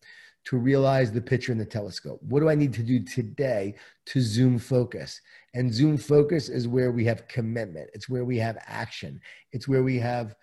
to 0.46 0.56
realize 0.56 1.12
the 1.12 1.20
picture 1.20 1.52
in 1.52 1.58
the 1.58 1.64
telescope. 1.64 2.18
What 2.24 2.40
do 2.40 2.48
I 2.48 2.56
need 2.56 2.72
to 2.74 2.82
do 2.82 2.98
today 3.04 3.76
to 4.06 4.20
zoom 4.20 4.58
focus? 4.58 5.20
And 5.54 5.72
zoom 5.72 5.96
focus 5.96 6.48
is 6.48 6.66
where 6.66 6.90
we 6.90 7.04
have 7.04 7.28
commitment, 7.28 7.90
it's 7.94 8.08
where 8.08 8.24
we 8.24 8.36
have 8.38 8.58
action, 8.66 9.20
it's 9.52 9.68
where 9.68 9.84
we 9.84 9.96
have 9.98 10.34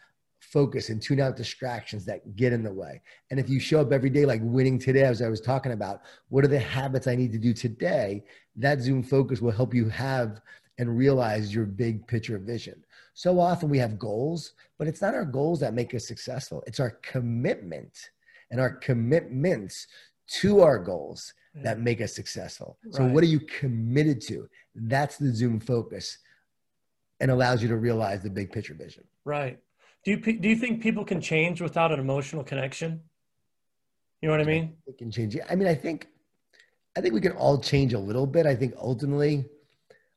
focus 0.57 0.89
and 0.89 0.99
tune 0.99 1.19
out 1.19 1.37
distractions 1.37 2.03
that 2.03 2.35
get 2.35 2.51
in 2.51 2.63
the 2.63 2.73
way. 2.73 2.99
And 3.29 3.39
if 3.39 3.47
you 3.47 3.59
show 3.59 3.79
up 3.79 3.91
every 3.91 4.09
day 4.09 4.25
like 4.25 4.41
winning 4.43 4.79
today, 4.79 5.03
as 5.03 5.21
I 5.21 5.29
was 5.29 5.39
talking 5.39 5.71
about, 5.71 6.01
what 6.29 6.43
are 6.43 6.47
the 6.55 6.57
habits 6.77 7.05
I 7.05 7.15
need 7.15 7.31
to 7.33 7.37
do 7.37 7.53
today? 7.53 8.23
That 8.55 8.81
zoom 8.81 9.03
focus 9.03 9.39
will 9.39 9.51
help 9.51 9.71
you 9.75 9.87
have 9.89 10.41
and 10.79 10.97
realize 10.97 11.53
your 11.53 11.65
big 11.65 12.07
picture 12.07 12.39
vision. 12.39 12.83
So 13.13 13.39
often 13.39 13.69
we 13.69 13.77
have 13.77 13.99
goals, 13.99 14.53
but 14.79 14.87
it's 14.87 15.01
not 15.01 15.13
our 15.13 15.25
goals 15.25 15.59
that 15.59 15.75
make 15.75 15.93
us 15.93 16.07
successful. 16.07 16.63
It's 16.65 16.79
our 16.79 16.93
commitment 17.13 17.95
and 18.49 18.59
our 18.59 18.71
commitments 18.71 19.85
to 20.41 20.61
our 20.61 20.79
goals 20.79 21.33
mm. 21.55 21.63
that 21.65 21.79
make 21.79 22.01
us 22.01 22.15
successful. 22.15 22.79
So 22.91 23.03
Right. 23.03 23.13
what 23.13 23.23
are 23.23 23.33
you 23.35 23.41
committed 23.41 24.21
to? 24.29 24.49
That's 24.73 25.17
the 25.17 25.31
zoom 25.35 25.59
focus 25.59 26.17
and 27.19 27.29
allows 27.29 27.61
you 27.61 27.67
to 27.69 27.77
realize 27.77 28.23
the 28.23 28.29
big 28.31 28.51
picture 28.51 28.73
vision. 28.73 29.03
Right. 29.23 29.59
Do 30.07 30.11
you 30.13 30.19
do 30.39 30.47
you 30.47 30.55
think 30.55 30.81
people 30.81 31.03
can 31.03 31.19
change 31.19 31.59
without 31.59 31.91
an 31.91 31.99
emotional 31.99 32.41
connection? 32.41 33.01
You 34.21 34.29
know 34.29 34.35
what 34.35 34.39
I 34.39 34.45
mean? 34.45 34.77
It 34.85 34.97
can 34.97 35.11
change. 35.11 35.35
I 35.49 35.53
mean, 35.53 35.67
I 35.67 35.75
think, 35.75 36.07
I 36.95 37.01
think 37.01 37.13
we 37.13 37.19
can 37.19 37.33
all 37.33 37.59
change 37.59 37.93
a 37.93 37.99
little 37.99 38.25
bit. 38.25 38.45
I 38.45 38.55
think 38.55 38.73
ultimately, 38.77 39.43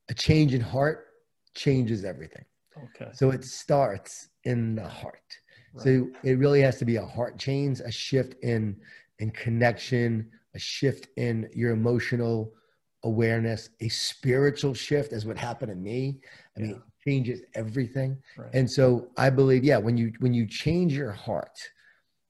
a 0.09 0.14
change 0.14 0.54
in 0.54 0.61
heart 0.61 1.09
changes 1.56 2.04
everything. 2.04 2.44
Okay. 2.85 3.11
So 3.14 3.32
it 3.32 3.44
starts 3.44 4.28
in 4.44 4.76
the 4.76 4.87
heart. 4.87 5.37
So 5.76 6.09
it 6.23 6.38
really 6.38 6.61
has 6.61 6.78
to 6.78 6.85
be 6.85 6.94
a 6.97 7.04
heart 7.04 7.37
change, 7.37 7.80
a 7.80 7.90
shift 7.90 8.35
in 8.44 8.76
in 9.18 9.32
connection, 9.32 10.30
a 10.54 10.59
shift 10.61 11.09
in 11.16 11.50
your 11.52 11.73
emotional 11.73 12.52
awareness, 13.02 13.70
a 13.80 13.88
spiritual 13.88 14.73
shift, 14.73 15.12
as 15.12 15.26
what 15.26 15.37
happened 15.37 15.70
to 15.70 15.76
me. 15.76 16.20
I 16.56 16.61
mean, 16.61 16.70
Yeah. 16.70 16.76
it 16.76 16.82
changes 17.04 17.40
everything. 17.54 18.19
Right. 18.37 18.50
And 18.52 18.71
so 18.71 19.09
I 19.16 19.30
believe, 19.30 19.64
yeah, 19.64 19.78
when 19.78 19.97
you 19.97 20.12
when 20.19 20.35
you 20.35 20.47
change 20.47 20.92
your 20.92 21.12
heart, 21.12 21.59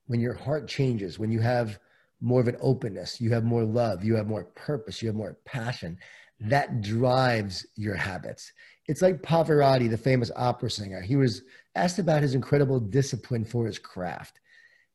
when 0.07 0.21
your 0.21 0.35
heart 0.35 0.69
changes, 0.69 1.19
when 1.19 1.31
you 1.31 1.41
have 1.41 1.79
more 2.21 2.41
of 2.41 2.49
an 2.49 2.57
openness, 2.61 3.21
you 3.21 3.33
have 3.33 3.45
more 3.45 3.65
love, 3.65 4.05
you 4.05 4.15
have 4.15 4.27
more 4.27 4.45
purpose, 4.45 5.01
you 5.01 5.09
have 5.09 5.17
more 5.17 5.39
passion, 5.45 5.99
that 6.41 6.83
drives 6.83 7.67
your 7.77 7.95
habits. 7.95 8.53
it's 8.89 9.03
like 9.03 9.23
Pavarotti, 9.23 9.89
the 9.89 9.97
famous 9.97 10.31
opera 10.37 10.71
singer. 10.71 11.01
He 11.01 11.17
was 11.17 11.43
asked 11.75 11.99
about 11.99 12.23
his 12.23 12.35
incredible 12.35 12.81
discipline 12.81 13.45
for 13.45 13.67
his 13.67 13.79
craft. 13.79 14.41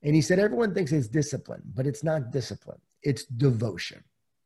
And 0.03 0.13
he 0.13 0.21
said, 0.21 0.39
Everyone 0.39 0.73
thinks 0.73 0.91
it's 0.91 1.07
discipline, 1.07 1.63
but 1.73 1.87
it's 1.87 2.03
not 2.03 2.31
discipline, 2.31 2.79
it's 3.03 3.25
devotion. 3.25 4.03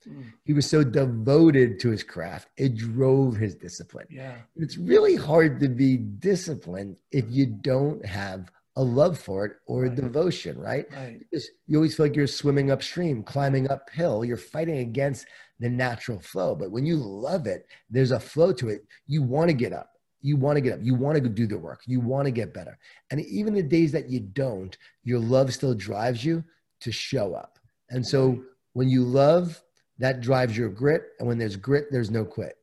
Mm. 0.08 0.34
He 0.46 0.54
was 0.54 0.70
so 0.70 0.84
devoted 0.84 1.80
to 1.82 1.90
his 1.90 2.04
craft, 2.04 2.50
it 2.58 2.76
drove 2.76 3.38
his 3.38 3.56
discipline. 3.56 4.08
Yeah. 4.10 4.36
It's 4.56 4.78
really 4.78 5.16
hard 5.16 5.60
to 5.62 5.70
be 5.70 5.98
disciplined 5.98 6.98
if 7.12 7.26
you 7.30 7.46
don't 7.46 8.06
have 8.06 8.52
a 8.76 8.84
love 8.84 9.20
for 9.20 9.46
it 9.46 9.54
or 9.66 9.84
right. 9.84 9.92
a 9.92 9.96
devotion, 9.96 10.58
right? 10.58 10.86
right? 10.94 11.20
You 11.68 11.78
always 11.78 11.96
feel 11.96 12.06
like 12.06 12.16
you're 12.16 12.28
swimming 12.28 12.72
upstream, 12.72 13.24
climbing 13.24 13.70
uphill, 13.70 14.24
you're 14.24 14.38
fighting 14.38 14.78
against 14.78 15.26
the 15.60 15.70
natural 15.70 16.20
flow. 16.22 16.56
But 16.56 16.72
when 16.72 16.86
you 16.86 16.96
love 16.96 17.46
it, 17.46 17.66
there's 17.90 18.12
a 18.12 18.20
flow 18.20 18.54
to 18.54 18.70
it. 18.70 18.86
You 19.06 19.22
want 19.22 19.50
to 19.50 19.54
get 19.54 19.74
up. 19.74 19.92
You 20.22 20.38
want 20.38 20.58
to 20.58 20.62
get 20.62 20.74
up. 20.74 20.80
You 20.82 20.96
want 20.96 21.22
to 21.22 21.30
do 21.30 21.48
the 21.48 21.58
work. 21.58 21.82
You 21.86 22.00
want 22.00 22.26
to 22.26 22.32
get 22.32 22.54
better. 22.54 22.78
And 23.12 23.20
even 23.22 23.54
the 23.54 23.64
days 23.64 23.92
that 23.92 24.10
you 24.10 24.20
don't, 24.22 24.78
your 25.04 25.20
love 25.20 25.54
still 25.54 25.74
drives 25.74 26.24
you 26.24 26.44
to 26.82 26.92
show 26.92 27.34
up. 27.34 27.60
And 27.90 28.06
so 28.06 28.42
when 28.74 28.88
you 28.88 29.04
love, 29.04 29.62
that 30.00 30.22
drives 30.22 30.58
your 30.58 30.70
grit. 30.70 31.04
And 31.20 31.28
when 31.28 31.38
there's 31.38 31.56
grit, 31.56 31.88
there's 31.92 32.10
no 32.10 32.26
quit. 32.26 32.58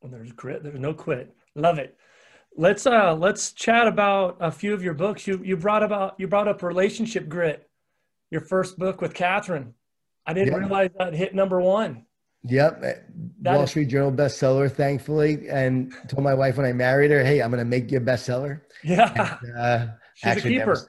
When 0.00 0.12
there's 0.12 0.32
grit, 0.32 0.62
there's 0.62 0.78
no 0.78 0.94
quit. 0.94 1.34
Love 1.54 1.78
it. 1.78 1.96
Let's 2.56 2.86
uh 2.86 3.14
let's 3.14 3.52
chat 3.52 3.86
about 3.86 4.38
a 4.40 4.50
few 4.50 4.72
of 4.72 4.82
your 4.82 4.94
books. 4.94 5.26
You 5.26 5.42
you 5.44 5.56
brought 5.56 5.82
about 5.82 6.14
you 6.18 6.26
brought 6.26 6.48
up 6.48 6.62
relationship 6.62 7.28
grit, 7.28 7.68
your 8.30 8.40
first 8.40 8.78
book 8.78 9.00
with 9.00 9.14
Kathryn. 9.14 9.72
I 10.26 10.32
didn't 10.32 10.54
yeah. 10.54 10.58
realize 10.58 10.90
that 10.98 11.14
hit 11.14 11.34
number 11.34 11.60
one. 11.60 12.06
Yep. 12.48 12.80
That 13.42 13.54
Wall 13.54 13.62
is- 13.62 13.70
Street 13.70 13.86
Journal 13.86 14.12
bestseller, 14.12 14.70
thankfully. 14.70 15.48
And 15.48 15.92
told 16.08 16.24
my 16.24 16.34
wife 16.34 16.56
when 16.56 16.66
I 16.66 16.72
married 16.72 17.10
her, 17.10 17.24
hey, 17.24 17.40
I'm 17.40 17.50
going 17.50 17.58
to 17.62 17.64
make 17.64 17.90
you 17.90 17.98
a 17.98 18.00
bestseller. 18.00 18.60
Yeah. 18.82 19.38
And, 19.42 19.58
uh, 19.58 19.86
She's 20.14 20.26
actually 20.28 20.56
a 20.56 20.60
keeper. 20.60 20.74
Never, 20.74 20.88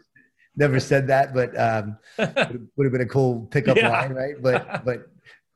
never 0.55 0.79
said 0.79 1.07
that, 1.07 1.33
but 1.33 1.59
um, 1.59 1.97
would 2.17 2.85
have 2.85 2.91
been 2.91 3.01
a 3.01 3.05
cool 3.05 3.47
pickup 3.51 3.77
yeah. 3.77 3.89
line, 3.89 4.13
right? 4.13 4.35
But, 4.41 4.85
but 4.85 5.09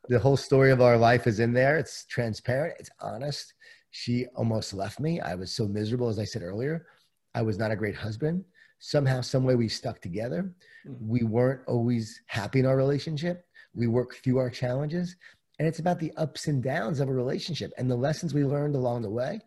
the 0.10 0.20
whole 0.20 0.38
story 0.38 0.72
of 0.72 0.82
our 0.82 0.98
life 0.98 1.28
is 1.28 1.40
in 1.40 1.54
there. 1.54 1.78
It's 1.78 2.06
transparent, 2.06 2.76
it's 2.80 2.90
honest. 3.00 3.54
She 3.92 4.26
almost 4.36 4.74
left 4.74 5.00
me. 5.00 5.20
I 5.20 5.36
was 5.36 5.52
so 5.52 5.68
miserable, 5.68 6.08
as 6.08 6.20
I 6.20 6.24
said 6.24 6.42
earlier. 6.42 6.88
I 7.36 7.42
was 7.42 7.58
not 7.58 7.72
a 7.72 7.76
great 7.76 7.96
husband. 7.96 8.44
Somehow, 8.80 9.22
some 9.22 9.44
way, 9.44 9.56
we 9.56 9.68
stuck 9.68 10.02
together. 10.02 10.54
Mm. 10.88 10.98
We 11.02 11.24
weren't 11.24 11.62
always 11.68 12.22
happy 12.28 12.60
in 12.60 12.66
our 12.66 12.78
relationship. 12.78 13.46
We 13.74 13.88
worked 13.88 14.24
through 14.24 14.38
our 14.40 14.50
challenges, 14.50 15.16
and 15.60 15.68
it's 15.68 15.80
about 15.80 16.00
the 16.00 16.12
ups 16.18 16.48
and 16.48 16.64
downs 16.64 17.00
of 17.00 17.08
a 17.08 17.14
relationship 17.14 17.72
and 17.78 17.90
the 17.90 17.96
lessons 17.96 18.34
we 18.34 18.44
learned 18.44 18.76
along 18.76 19.04
the 19.04 19.10
way. 19.10 19.40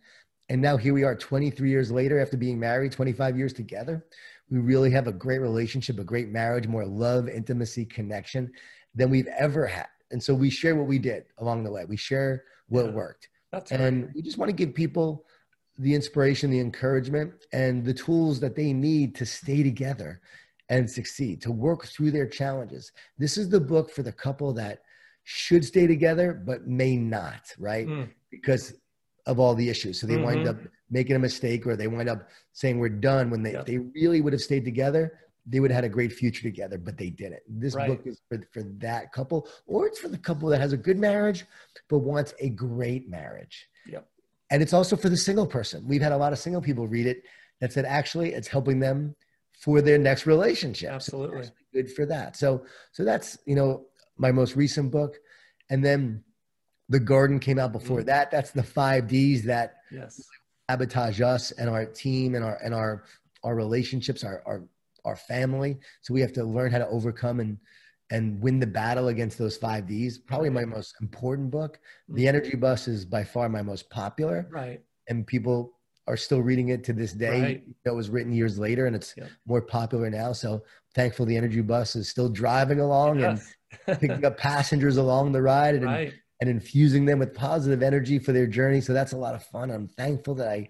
And 0.48 0.60
now 0.60 0.76
here 0.76 0.94
we 0.94 1.04
are 1.04 1.16
23 1.16 1.68
years 1.68 1.90
later 1.90 2.20
after 2.20 2.36
being 2.36 2.60
married, 2.60 2.92
25 2.92 3.36
years 3.36 3.52
together. 3.52 4.06
We 4.50 4.58
really 4.58 4.90
have 4.90 5.08
a 5.08 5.12
great 5.12 5.40
relationship, 5.40 5.98
a 5.98 6.04
great 6.04 6.28
marriage, 6.28 6.68
more 6.68 6.84
love, 6.84 7.28
intimacy, 7.28 7.86
connection 7.86 8.52
than 8.94 9.10
we've 9.10 9.28
ever 9.38 9.66
had. 9.66 9.88
And 10.10 10.22
so 10.22 10.34
we 10.34 10.50
share 10.50 10.76
what 10.76 10.86
we 10.86 10.98
did 10.98 11.24
along 11.38 11.64
the 11.64 11.70
way. 11.70 11.84
We 11.84 11.96
share 11.96 12.44
what 12.68 12.86
yeah, 12.86 12.90
worked. 12.92 13.28
That's 13.52 13.72
and 13.72 14.04
right. 14.04 14.14
we 14.14 14.22
just 14.22 14.38
want 14.38 14.48
to 14.48 14.54
give 14.54 14.74
people 14.74 15.24
the 15.78 15.94
inspiration, 15.94 16.50
the 16.50 16.60
encouragement, 16.60 17.32
and 17.52 17.84
the 17.84 17.94
tools 17.94 18.40
that 18.40 18.54
they 18.54 18.72
need 18.72 19.14
to 19.16 19.26
stay 19.26 19.62
together 19.62 20.20
and 20.68 20.88
succeed, 20.88 21.42
to 21.42 21.52
work 21.52 21.86
through 21.86 22.10
their 22.10 22.26
challenges. 22.26 22.92
This 23.18 23.36
is 23.36 23.48
the 23.48 23.60
book 23.60 23.90
for 23.90 24.02
the 24.02 24.12
couple 24.12 24.52
that 24.54 24.80
should 25.24 25.64
stay 25.64 25.86
together 25.86 26.32
but 26.32 26.66
may 26.66 26.96
not, 26.96 27.52
right? 27.58 27.86
Mm. 27.86 28.08
Because 28.30 28.74
of 29.26 29.38
all 29.40 29.54
the 29.54 29.68
issues. 29.68 30.00
So 30.00 30.06
they 30.06 30.14
mm-hmm. 30.14 30.24
wind 30.24 30.48
up 30.48 30.56
making 30.90 31.16
a 31.16 31.18
mistake 31.18 31.66
or 31.66 31.76
they 31.76 31.88
wind 31.88 32.08
up 32.08 32.28
saying 32.52 32.78
we're 32.78 32.88
done 32.88 33.30
when 33.30 33.42
they, 33.42 33.52
yep. 33.52 33.66
they 33.66 33.78
really 33.78 34.20
would 34.20 34.32
have 34.32 34.42
stayed 34.42 34.64
together. 34.64 35.18
They 35.46 35.60
would 35.60 35.70
have 35.70 35.76
had 35.76 35.84
a 35.84 35.92
great 35.92 36.12
future 36.12 36.42
together, 36.42 36.78
but 36.78 36.96
they 36.96 37.10
didn't. 37.10 37.42
This 37.48 37.74
right. 37.74 37.88
book 37.88 38.06
is 38.06 38.20
for, 38.28 38.40
for 38.52 38.62
that 38.78 39.12
couple, 39.12 39.48
or 39.66 39.86
it's 39.86 39.98
for 39.98 40.08
the 40.08 40.18
couple 40.18 40.48
that 40.48 40.60
has 40.60 40.72
a 40.72 40.76
good 40.76 40.98
marriage 40.98 41.44
but 41.88 41.98
wants 41.98 42.32
a 42.40 42.48
great 42.48 43.08
marriage. 43.08 43.68
Yep. 43.86 44.08
And 44.50 44.62
it's 44.62 44.72
also 44.72 44.96
for 44.96 45.08
the 45.08 45.16
single 45.16 45.46
person. 45.46 45.86
We've 45.86 46.02
had 46.02 46.12
a 46.12 46.16
lot 46.16 46.32
of 46.32 46.38
single 46.38 46.62
people 46.62 46.86
read 46.86 47.06
it 47.06 47.24
that 47.60 47.72
said 47.72 47.84
actually 47.84 48.32
it's 48.32 48.48
helping 48.48 48.80
them 48.80 49.14
for 49.60 49.80
their 49.80 49.98
next 49.98 50.26
relationship. 50.26 50.90
Absolutely. 50.90 51.44
So 51.44 51.50
good 51.72 51.92
for 51.92 52.06
that. 52.06 52.36
So 52.36 52.64
so 52.92 53.04
that's 53.04 53.38
you 53.46 53.54
know 53.54 53.86
my 54.16 54.32
most 54.32 54.56
recent 54.56 54.90
book. 54.90 55.16
And 55.70 55.84
then 55.84 56.22
The 56.88 57.00
Garden 57.00 57.38
came 57.40 57.58
out 57.58 57.72
before 57.72 57.98
mm-hmm. 57.98 58.06
that. 58.06 58.30
That's 58.30 58.50
the 58.50 58.62
five 58.62 59.08
D's 59.08 59.44
that 59.44 59.76
yes. 59.90 60.22
sabotage 60.70 61.20
us 61.20 61.50
and 61.52 61.70
our 61.70 61.86
team 61.86 62.34
and 62.34 62.44
our 62.44 62.58
and 62.62 62.74
our 62.74 63.04
our 63.42 63.54
relationships, 63.54 64.24
our 64.24 64.42
our 64.46 64.64
our 65.04 65.16
family. 65.16 65.78
So 66.02 66.14
we 66.14 66.20
have 66.20 66.32
to 66.34 66.44
learn 66.44 66.70
how 66.70 66.78
to 66.78 66.88
overcome 66.88 67.40
and 67.40 67.58
and 68.10 68.40
win 68.40 68.60
the 68.60 68.66
battle 68.66 69.08
against 69.08 69.38
those 69.38 69.56
five 69.56 69.86
D's. 69.86 70.18
Probably 70.18 70.50
my 70.50 70.64
most 70.64 70.94
important 71.00 71.50
book. 71.50 71.78
The 72.08 72.22
mm-hmm. 72.22 72.28
Energy 72.28 72.56
Bus 72.56 72.86
is 72.86 73.04
by 73.04 73.24
far 73.24 73.48
my 73.48 73.62
most 73.62 73.88
popular. 73.90 74.46
Right. 74.50 74.80
And 75.08 75.26
people 75.26 75.72
are 76.06 76.16
still 76.16 76.40
reading 76.40 76.68
it 76.68 76.84
to 76.84 76.92
this 76.92 77.12
day. 77.12 77.42
Right. 77.42 77.64
It 77.86 77.94
was 77.94 78.10
written 78.10 78.32
years 78.32 78.58
later 78.58 78.86
and 78.86 78.94
it's 78.94 79.14
yep. 79.16 79.30
more 79.46 79.62
popular 79.62 80.10
now. 80.10 80.32
So 80.32 80.62
thankful 80.94 81.24
the 81.24 81.36
Energy 81.36 81.62
Bus 81.62 81.96
is 81.96 82.08
still 82.08 82.28
driving 82.28 82.80
along 82.80 83.20
yes. 83.20 83.54
and 83.86 83.98
picking 84.00 84.24
up 84.24 84.36
passengers 84.36 84.98
along 84.98 85.32
the 85.32 85.40
ride 85.40 85.76
and, 85.76 85.84
right. 85.86 86.12
and 86.40 86.50
infusing 86.50 87.06
them 87.06 87.18
with 87.18 87.32
positive 87.32 87.82
energy 87.82 88.18
for 88.18 88.32
their 88.32 88.46
journey. 88.46 88.82
So 88.82 88.92
that's 88.92 89.12
a 89.12 89.18
lot 89.18 89.34
of 89.34 89.42
fun. 89.46 89.70
I'm 89.70 89.88
thankful 89.88 90.34
that 90.36 90.48
I 90.48 90.68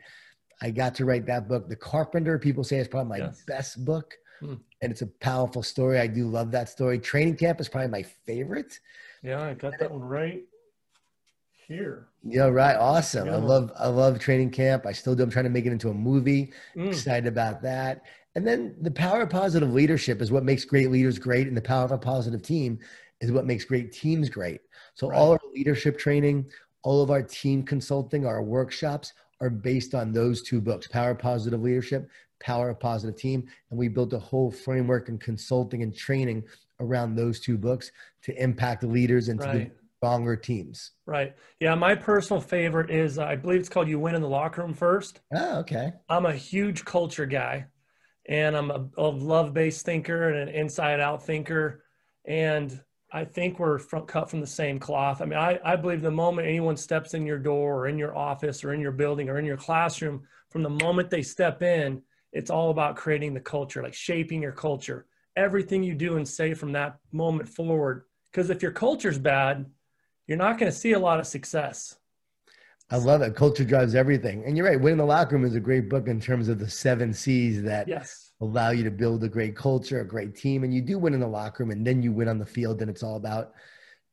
I 0.62 0.70
got 0.70 0.94
to 0.96 1.04
write 1.04 1.26
that 1.26 1.48
book. 1.48 1.68
The 1.68 1.76
Carpenter, 1.76 2.38
people 2.38 2.64
say 2.64 2.76
it's 2.76 2.88
probably 2.88 3.18
my 3.18 3.26
yes. 3.26 3.42
best 3.46 3.84
book. 3.84 4.14
Hmm. 4.40 4.54
And 4.82 4.92
it's 4.92 5.02
a 5.02 5.06
powerful 5.06 5.62
story. 5.62 5.98
I 5.98 6.06
do 6.06 6.28
love 6.28 6.50
that 6.52 6.68
story. 6.68 6.98
Training 6.98 7.36
Camp 7.36 7.60
is 7.60 7.68
probably 7.68 7.90
my 7.90 8.02
favorite. 8.02 8.78
Yeah, 9.22 9.42
I 9.42 9.54
got 9.54 9.78
that 9.78 9.90
one 9.90 10.02
right 10.02 10.44
here. 11.66 12.08
Yeah, 12.22 12.46
right. 12.46 12.76
Awesome. 12.76 13.28
I 13.28 13.36
love 13.36 13.72
I 13.78 13.88
love 13.88 14.18
training 14.18 14.50
camp. 14.50 14.86
I 14.86 14.92
still 14.92 15.14
do. 15.14 15.22
I'm 15.22 15.30
trying 15.30 15.44
to 15.44 15.50
make 15.50 15.66
it 15.66 15.72
into 15.72 15.90
a 15.90 15.94
movie. 15.94 16.52
Mm. 16.76 16.88
Excited 16.88 17.26
about 17.26 17.62
that. 17.62 18.02
And 18.34 18.46
then 18.46 18.74
the 18.80 18.90
power 18.90 19.22
of 19.22 19.30
positive 19.30 19.72
leadership 19.72 20.20
is 20.20 20.32
what 20.32 20.44
makes 20.44 20.64
great 20.64 20.90
leaders 20.90 21.18
great, 21.18 21.46
and 21.46 21.56
the 21.56 21.62
power 21.62 21.84
of 21.84 21.92
a 21.92 21.98
positive 21.98 22.42
team 22.42 22.78
is 23.20 23.30
what 23.30 23.46
makes 23.46 23.64
great 23.64 23.92
teams 23.92 24.28
great. 24.28 24.60
So 24.94 25.08
right. 25.08 25.16
all 25.16 25.32
our 25.32 25.40
leadership 25.54 25.98
training, 25.98 26.50
all 26.82 27.02
of 27.02 27.10
our 27.10 27.22
team 27.22 27.62
consulting, 27.62 28.26
our 28.26 28.42
workshops 28.42 29.12
are 29.40 29.50
based 29.50 29.94
on 29.94 30.12
those 30.12 30.42
two 30.42 30.60
books: 30.60 30.86
Power 30.88 31.12
of 31.12 31.18
Positive 31.18 31.60
Leadership, 31.60 32.10
Power 32.44 32.68
of 32.68 32.78
Positive 32.78 33.16
Team, 33.16 33.48
and 33.70 33.78
we 33.78 33.88
built 33.88 34.12
a 34.12 34.18
whole 34.18 34.50
framework 34.50 35.08
and 35.08 35.20
consulting 35.20 35.82
and 35.82 35.96
training 35.96 36.44
around 36.78 37.16
those 37.16 37.40
two 37.40 37.56
books 37.56 37.90
to 38.22 38.42
impact 38.42 38.82
the 38.82 38.86
leaders 38.86 39.28
and 39.28 39.40
right. 39.40 39.70
to 39.70 39.84
stronger 39.98 40.36
teams. 40.36 40.92
Right. 41.06 41.34
Yeah. 41.60 41.74
My 41.74 41.94
personal 41.94 42.42
favorite 42.42 42.90
is, 42.90 43.18
uh, 43.18 43.24
I 43.24 43.36
believe 43.36 43.60
it's 43.60 43.70
called 43.70 43.88
You 43.88 43.98
Win 43.98 44.14
in 44.14 44.20
the 44.20 44.28
Locker 44.28 44.60
Room 44.60 44.74
First. 44.74 45.20
Oh, 45.34 45.60
okay. 45.60 45.92
I'm 46.10 46.26
a 46.26 46.34
huge 46.34 46.84
culture 46.84 47.24
guy 47.24 47.66
and 48.26 48.54
I'm 48.54 48.70
a, 48.70 48.86
a 48.98 49.08
love 49.08 49.54
based 49.54 49.86
thinker 49.86 50.28
and 50.28 50.48
an 50.48 50.54
inside 50.54 51.00
out 51.00 51.24
thinker. 51.24 51.84
And 52.26 52.78
I 53.10 53.24
think 53.24 53.58
we're 53.58 53.78
from, 53.78 54.04
cut 54.04 54.28
from 54.28 54.40
the 54.40 54.46
same 54.46 54.78
cloth. 54.78 55.22
I 55.22 55.24
mean, 55.24 55.38
I, 55.38 55.58
I 55.64 55.76
believe 55.76 56.02
the 56.02 56.10
moment 56.10 56.48
anyone 56.48 56.76
steps 56.76 57.14
in 57.14 57.24
your 57.24 57.38
door 57.38 57.76
or 57.76 57.86
in 57.86 57.96
your 57.96 58.14
office 58.14 58.62
or 58.62 58.74
in 58.74 58.80
your 58.80 58.92
building 58.92 59.30
or 59.30 59.38
in 59.38 59.46
your 59.46 59.56
classroom, 59.56 60.26
from 60.50 60.62
the 60.62 60.70
moment 60.70 61.08
they 61.08 61.22
step 61.22 61.62
in, 61.62 62.02
it's 62.34 62.50
all 62.50 62.70
about 62.70 62.96
creating 62.96 63.32
the 63.32 63.40
culture, 63.40 63.82
like 63.82 63.94
shaping 63.94 64.42
your 64.42 64.52
culture. 64.52 65.06
Everything 65.36 65.82
you 65.82 65.94
do 65.94 66.16
and 66.16 66.28
say 66.28 66.52
from 66.52 66.72
that 66.72 66.98
moment 67.12 67.48
forward. 67.48 68.04
Because 68.30 68.50
if 68.50 68.60
your 68.60 68.72
culture's 68.72 69.18
bad, 69.18 69.66
you're 70.26 70.36
not 70.36 70.58
going 70.58 70.70
to 70.70 70.76
see 70.76 70.92
a 70.92 70.98
lot 70.98 71.20
of 71.20 71.26
success. 71.26 71.96
I 72.90 72.96
love 72.96 73.22
it. 73.22 73.34
Culture 73.34 73.64
drives 73.64 73.94
everything. 73.94 74.44
And 74.44 74.56
you're 74.56 74.66
right. 74.66 74.80
Winning 74.80 74.98
the 74.98 75.04
Locker 75.04 75.36
Room 75.36 75.44
is 75.44 75.54
a 75.54 75.60
great 75.60 75.88
book 75.88 76.08
in 76.08 76.20
terms 76.20 76.48
of 76.48 76.58
the 76.58 76.68
seven 76.68 77.12
C's 77.12 77.62
that 77.62 77.88
yes. 77.88 78.32
allow 78.40 78.70
you 78.70 78.84
to 78.84 78.90
build 78.90 79.24
a 79.24 79.28
great 79.28 79.56
culture, 79.56 80.00
a 80.00 80.06
great 80.06 80.36
team. 80.36 80.64
And 80.64 80.74
you 80.74 80.82
do 80.82 80.98
win 80.98 81.14
in 81.14 81.20
the 81.20 81.26
locker 81.26 81.62
room 81.62 81.70
and 81.70 81.86
then 81.86 82.02
you 82.02 82.12
win 82.12 82.28
on 82.28 82.38
the 82.38 82.46
field 82.46 82.82
and 82.82 82.90
it's 82.90 83.02
all 83.02 83.16
about 83.16 83.52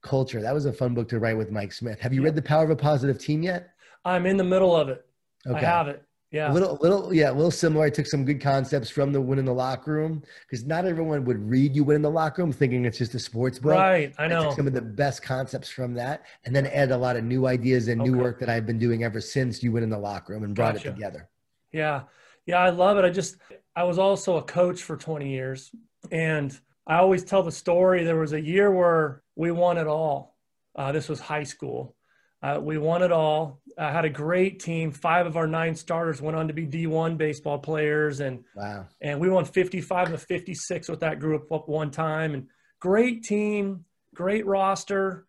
culture. 0.04 0.42
That 0.42 0.54
was 0.54 0.66
a 0.66 0.74
fun 0.74 0.94
book 0.94 1.10
to 1.10 1.20
write 1.20 1.38
with 1.38 1.52
Mike 1.52 1.74
Smith. 1.74 2.00
Have 2.00 2.14
you 2.14 2.24
read 2.24 2.36
The 2.36 2.42
Power 2.42 2.64
of 2.64 2.70
a 2.70 2.76
Positive 2.76 3.20
Team 3.20 3.44
yet? 3.44 3.72
I'm 4.06 4.26
in 4.26 4.38
the 4.38 4.44
middle 4.44 4.76
of 4.76 4.90
it. 4.90 5.06
Okay. 5.46 5.58
I 5.58 5.70
have 5.70 5.88
it. 5.88 6.04
Yeah. 6.32 6.50
A 6.50 6.54
little, 6.54 6.78
a 6.78 6.80
little, 6.82 7.14
yeah, 7.14 7.30
a 7.30 7.34
little 7.34 7.52
similar. 7.52 7.86
I 7.86 7.90
took 7.90 8.08
some 8.08 8.24
good 8.24 8.40
concepts 8.40 8.90
from 8.90 9.12
the 9.12 9.20
Win 9.20 9.38
in 9.38 9.44
the 9.44 9.54
Locker 9.54 9.92
Room 9.92 10.24
because 10.42 10.66
not 10.66 10.86
everyone 10.86 11.26
would 11.26 11.50
read 11.50 11.76
You 11.76 11.84
Win 11.84 11.98
in 11.98 12.02
the 12.02 12.10
Locker 12.10 12.42
Room 12.42 12.54
thinking 12.54 12.86
it's 12.86 12.98
just 12.98 13.14
a 13.16 13.20
sports 13.20 13.60
book. 13.60 13.74
Right. 13.74 14.14
I 14.18 14.28
know. 14.28 14.40
I 14.40 14.44
took 14.46 14.56
some 14.56 14.66
of 14.68 14.74
the 14.74 14.82
best 14.82 15.24
concepts 15.24 15.70
from 15.70 15.94
that 15.96 16.24
and 16.46 16.56
then 16.56 16.68
add 16.68 16.92
a 16.92 16.98
lot 16.98 17.18
of 17.18 17.26
new 17.26 17.48
ideas 17.48 17.90
and 17.90 18.02
new 18.02 18.18
work 18.18 18.40
that 18.40 18.50
I've 18.50 18.66
been 18.66 18.80
doing 18.80 19.04
ever 19.04 19.20
since 19.20 19.62
You 19.62 19.74
Win 19.74 19.84
in 19.84 19.90
the 19.90 19.98
Locker 19.98 20.32
Room 20.32 20.44
and 20.46 20.56
brought 20.56 20.76
gotcha. 20.76 20.88
it 20.88 20.94
together. 20.94 21.30
Yeah. 21.74 22.04
Yeah. 22.46 22.60
I 22.60 22.70
love 22.70 22.98
it. 22.98 23.04
I 23.04 23.10
just, 23.10 23.36
I 23.76 23.84
was 23.84 24.00
also 24.00 24.38
a 24.38 24.44
coach 24.44 24.82
for 24.82 24.96
20 24.96 25.30
years 25.30 25.70
and 26.12 26.58
I 26.88 27.00
always 27.00 27.26
tell 27.26 27.44
the 27.44 27.52
story. 27.52 28.06
There 28.06 28.18
was 28.18 28.32
a 28.32 28.42
year 28.42 28.72
where 28.72 29.22
we 29.36 29.52
won 29.52 29.78
it 29.78 29.88
all. 29.88 30.38
Uh, 30.78 30.94
this 30.94 31.10
was 31.10 31.20
high 31.20 31.44
school. 31.44 31.96
Uh, 32.44 32.60
we 32.60 32.78
won 32.78 33.04
it 33.04 33.12
all. 33.12 33.62
I 33.78 33.92
had 33.92 34.04
a 34.04 34.10
great 34.10 34.60
team. 34.60 34.92
Five 34.92 35.28
of 35.28 35.38
our 35.38 35.48
nine 35.48 35.76
starters 35.76 36.22
went 36.22 36.36
on 36.36 36.48
to 36.48 36.54
be 36.54 36.66
D1 36.66 37.18
baseball 37.18 37.60
players, 37.60 38.20
and 38.20 38.44
wow. 38.56 38.88
And 39.00 39.20
we 39.20 39.30
won 39.30 39.46
55 39.46 40.14
of 40.14 40.24
56 40.24 40.90
with 40.90 41.02
that 41.02 41.20
group 41.20 41.52
up 41.52 41.70
one 41.70 41.92
time. 41.92 42.34
And 42.34 42.48
great 42.80 43.24
team, 43.24 43.86
great 44.16 44.46
roster. 44.46 45.28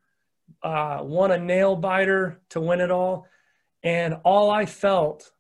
Uh, 0.62 1.00
won 1.02 1.30
a 1.30 1.38
nail 1.38 1.76
biter 1.76 2.40
to 2.50 2.60
win 2.60 2.80
it 2.80 2.90
all. 2.90 3.26
And 3.82 4.14
all 4.24 4.50
I 4.50 4.66
felt 4.66 5.30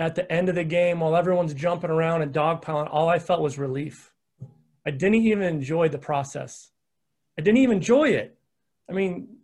at 0.00 0.14
the 0.14 0.30
end 0.30 0.48
of 0.48 0.54
the 0.54 0.64
game, 0.64 1.00
while 1.00 1.16
everyone's 1.16 1.54
jumping 1.54 1.90
around 1.90 2.22
and 2.22 2.32
dogpiling, 2.32 2.88
all 2.90 3.08
I 3.08 3.18
felt 3.18 3.40
was 3.40 3.58
relief. 3.58 4.12
I 4.86 4.90
didn't 4.90 5.16
even 5.16 5.42
enjoy 5.42 5.88
the 5.88 5.98
process. 5.98 6.70
I 7.38 7.42
didn't 7.42 7.58
even 7.58 7.76
enjoy 7.76 8.10
it. 8.10 8.38
I 8.88 8.94
mean, 8.94 9.37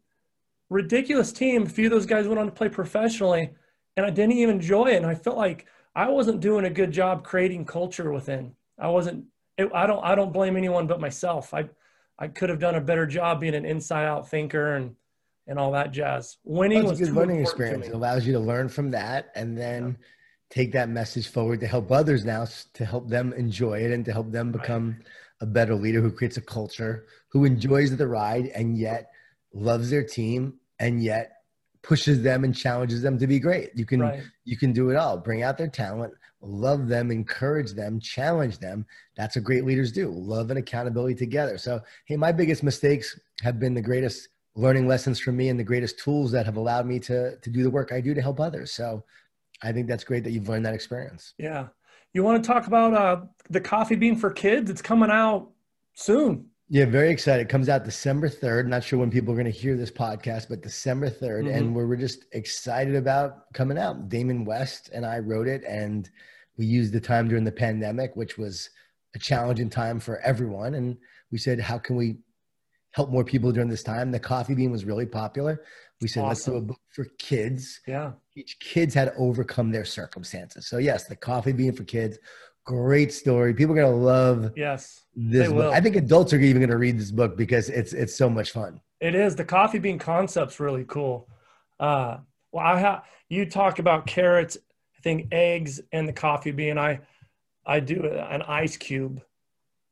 ridiculous 0.74 1.32
team. 1.32 1.62
A 1.62 1.68
few 1.68 1.86
of 1.86 1.92
those 1.92 2.04
guys 2.04 2.26
went 2.26 2.40
on 2.40 2.46
to 2.46 2.52
play 2.52 2.68
professionally, 2.68 3.50
and 3.96 4.04
I 4.04 4.10
didn't 4.10 4.32
even 4.32 4.56
enjoy 4.56 4.86
it. 4.86 4.96
And 4.96 5.06
I 5.06 5.14
felt 5.14 5.36
like 5.36 5.66
I 5.94 6.08
wasn't 6.08 6.40
doing 6.40 6.64
a 6.64 6.70
good 6.70 6.90
job 6.90 7.24
creating 7.24 7.64
culture 7.64 8.12
within. 8.12 8.54
I 8.78 8.88
wasn't. 8.88 9.26
It, 9.56 9.70
I 9.72 9.86
don't. 9.86 10.04
I 10.04 10.14
don't 10.16 10.32
blame 10.32 10.56
anyone 10.56 10.86
but 10.86 11.00
myself. 11.00 11.54
I 11.54 11.70
I 12.18 12.28
could 12.28 12.50
have 12.50 12.58
done 12.58 12.74
a 12.74 12.80
better 12.80 13.06
job 13.06 13.40
being 13.40 13.54
an 13.54 13.64
inside 13.64 14.04
out 14.04 14.28
thinker 14.28 14.74
and 14.74 14.96
and 15.46 15.58
all 15.58 15.70
that 15.72 15.92
jazz. 15.92 16.38
Winning 16.44 16.80
That's 16.80 16.98
was 16.98 17.00
a 17.00 17.04
good 17.04 17.14
learning 17.14 17.40
experience. 17.40 17.86
It 17.86 17.94
allows 17.94 18.26
you 18.26 18.32
to 18.32 18.40
learn 18.40 18.68
from 18.68 18.90
that 18.90 19.30
and 19.36 19.56
then 19.56 19.88
yeah. 19.88 20.06
take 20.50 20.72
that 20.72 20.88
message 20.88 21.28
forward 21.28 21.60
to 21.60 21.66
help 21.66 21.92
others 21.92 22.24
now 22.24 22.46
to 22.72 22.84
help 22.84 23.08
them 23.08 23.32
enjoy 23.34 23.80
it 23.80 23.92
and 23.92 24.04
to 24.06 24.12
help 24.12 24.32
them 24.32 24.50
become 24.50 24.96
right. 24.98 25.06
a 25.42 25.46
better 25.46 25.74
leader 25.74 26.00
who 26.00 26.10
creates 26.10 26.38
a 26.38 26.40
culture 26.40 27.06
who 27.28 27.44
enjoys 27.44 27.94
the 27.94 28.06
ride 28.06 28.46
and 28.54 28.78
yet 28.78 29.10
loves 29.52 29.90
their 29.90 30.02
team 30.02 30.54
and 30.78 31.02
yet 31.02 31.32
pushes 31.82 32.22
them 32.22 32.44
and 32.44 32.56
challenges 32.56 33.02
them 33.02 33.18
to 33.18 33.26
be 33.26 33.38
great. 33.38 33.70
You 33.74 33.84
can 33.84 34.00
right. 34.00 34.22
you 34.44 34.56
can 34.56 34.72
do 34.72 34.90
it 34.90 34.96
all. 34.96 35.18
Bring 35.18 35.42
out 35.42 35.58
their 35.58 35.68
talent, 35.68 36.14
love 36.40 36.88
them, 36.88 37.10
encourage 37.10 37.72
them, 37.72 38.00
challenge 38.00 38.58
them. 38.58 38.86
That's 39.16 39.36
what 39.36 39.44
great 39.44 39.64
leaders 39.64 39.92
do. 39.92 40.10
Love 40.10 40.50
and 40.50 40.58
accountability 40.58 41.14
together. 41.14 41.58
So, 41.58 41.80
hey, 42.06 42.16
my 42.16 42.32
biggest 42.32 42.62
mistakes 42.62 43.18
have 43.42 43.60
been 43.60 43.74
the 43.74 43.82
greatest 43.82 44.28
learning 44.56 44.88
lessons 44.88 45.20
for 45.20 45.32
me 45.32 45.48
and 45.48 45.58
the 45.58 45.64
greatest 45.64 45.98
tools 45.98 46.30
that 46.32 46.46
have 46.46 46.56
allowed 46.56 46.86
me 46.86 46.98
to 47.00 47.36
to 47.36 47.50
do 47.50 47.62
the 47.62 47.70
work 47.70 47.92
I 47.92 48.00
do 48.00 48.14
to 48.14 48.22
help 48.22 48.40
others. 48.40 48.72
So, 48.72 49.04
I 49.62 49.72
think 49.72 49.86
that's 49.86 50.04
great 50.04 50.24
that 50.24 50.30
you've 50.30 50.48
learned 50.48 50.66
that 50.66 50.74
experience. 50.74 51.34
Yeah. 51.38 51.68
You 52.12 52.22
want 52.22 52.42
to 52.42 52.46
talk 52.46 52.66
about 52.66 52.94
uh, 52.94 53.22
the 53.50 53.60
coffee 53.60 53.96
bean 53.96 54.16
for 54.16 54.30
kids? 54.30 54.70
It's 54.70 54.82
coming 54.82 55.10
out 55.10 55.50
soon. 55.94 56.46
Yeah, 56.74 56.86
very 56.86 57.10
excited. 57.10 57.40
It 57.40 57.48
comes 57.48 57.68
out 57.68 57.84
December 57.84 58.28
3rd. 58.28 58.66
Not 58.66 58.82
sure 58.82 58.98
when 58.98 59.08
people 59.08 59.32
are 59.32 59.36
going 59.36 59.44
to 59.44 59.56
hear 59.56 59.76
this 59.76 59.92
podcast, 59.92 60.48
but 60.48 60.60
December 60.60 61.08
3rd. 61.08 61.44
Mm-hmm. 61.44 61.56
And 61.56 61.72
we're, 61.72 61.86
we're 61.86 61.94
just 61.94 62.24
excited 62.32 62.96
about 62.96 63.52
coming 63.54 63.78
out. 63.78 64.08
Damon 64.08 64.44
West 64.44 64.90
and 64.92 65.06
I 65.06 65.20
wrote 65.20 65.46
it, 65.46 65.62
and 65.62 66.10
we 66.58 66.66
used 66.66 66.92
the 66.92 67.00
time 67.00 67.28
during 67.28 67.44
the 67.44 67.52
pandemic, 67.52 68.16
which 68.16 68.38
was 68.38 68.70
a 69.14 69.20
challenging 69.20 69.70
time 69.70 70.00
for 70.00 70.18
everyone. 70.22 70.74
And 70.74 70.96
we 71.30 71.38
said, 71.38 71.60
how 71.60 71.78
can 71.78 71.94
we 71.94 72.16
help 72.90 73.08
more 73.08 73.22
people 73.22 73.52
during 73.52 73.70
this 73.70 73.84
time? 73.84 74.10
The 74.10 74.18
coffee 74.18 74.56
bean 74.56 74.72
was 74.72 74.84
really 74.84 75.06
popular. 75.06 75.62
We 76.00 76.08
said, 76.08 76.24
awesome. 76.24 76.28
let's 76.28 76.44
do 76.44 76.56
a 76.56 76.60
book 76.60 76.80
for 76.88 77.04
kids. 77.20 77.82
Yeah. 77.86 78.14
Each 78.34 78.58
kids 78.58 78.94
had 78.94 79.04
to 79.04 79.14
overcome 79.14 79.70
their 79.70 79.84
circumstances. 79.84 80.66
So, 80.66 80.78
yes, 80.78 81.04
the 81.04 81.14
coffee 81.14 81.52
bean 81.52 81.72
for 81.72 81.84
kids 81.84 82.18
great 82.64 83.12
story. 83.12 83.54
People 83.54 83.74
are 83.78 83.82
gonna 83.82 83.96
love 83.96 84.52
yes 84.56 85.04
this 85.14 85.52
book. 85.52 85.72
I 85.72 85.80
think 85.80 85.96
adults 85.96 86.32
are 86.32 86.38
even 86.38 86.60
gonna 86.60 86.76
read 86.76 86.98
this 86.98 87.10
book 87.10 87.36
because 87.36 87.68
it's 87.68 87.92
it's 87.92 88.14
so 88.14 88.28
much 88.28 88.50
fun. 88.50 88.80
It 89.00 89.14
is. 89.14 89.36
The 89.36 89.44
coffee 89.44 89.78
bean 89.78 89.98
concept's 89.98 90.58
really 90.58 90.84
cool. 90.84 91.28
Uh, 91.78 92.18
well, 92.52 92.64
I 92.64 92.78
have 92.78 93.02
you 93.28 93.46
talk 93.46 93.78
about 93.78 94.06
carrots, 94.06 94.56
I 94.98 95.02
think 95.02 95.28
eggs, 95.32 95.80
and 95.92 96.08
the 96.08 96.12
coffee 96.12 96.52
bean. 96.52 96.78
I 96.78 97.00
I 97.66 97.80
do 97.80 98.04
an 98.04 98.42
ice 98.42 98.76
cube, 98.76 99.22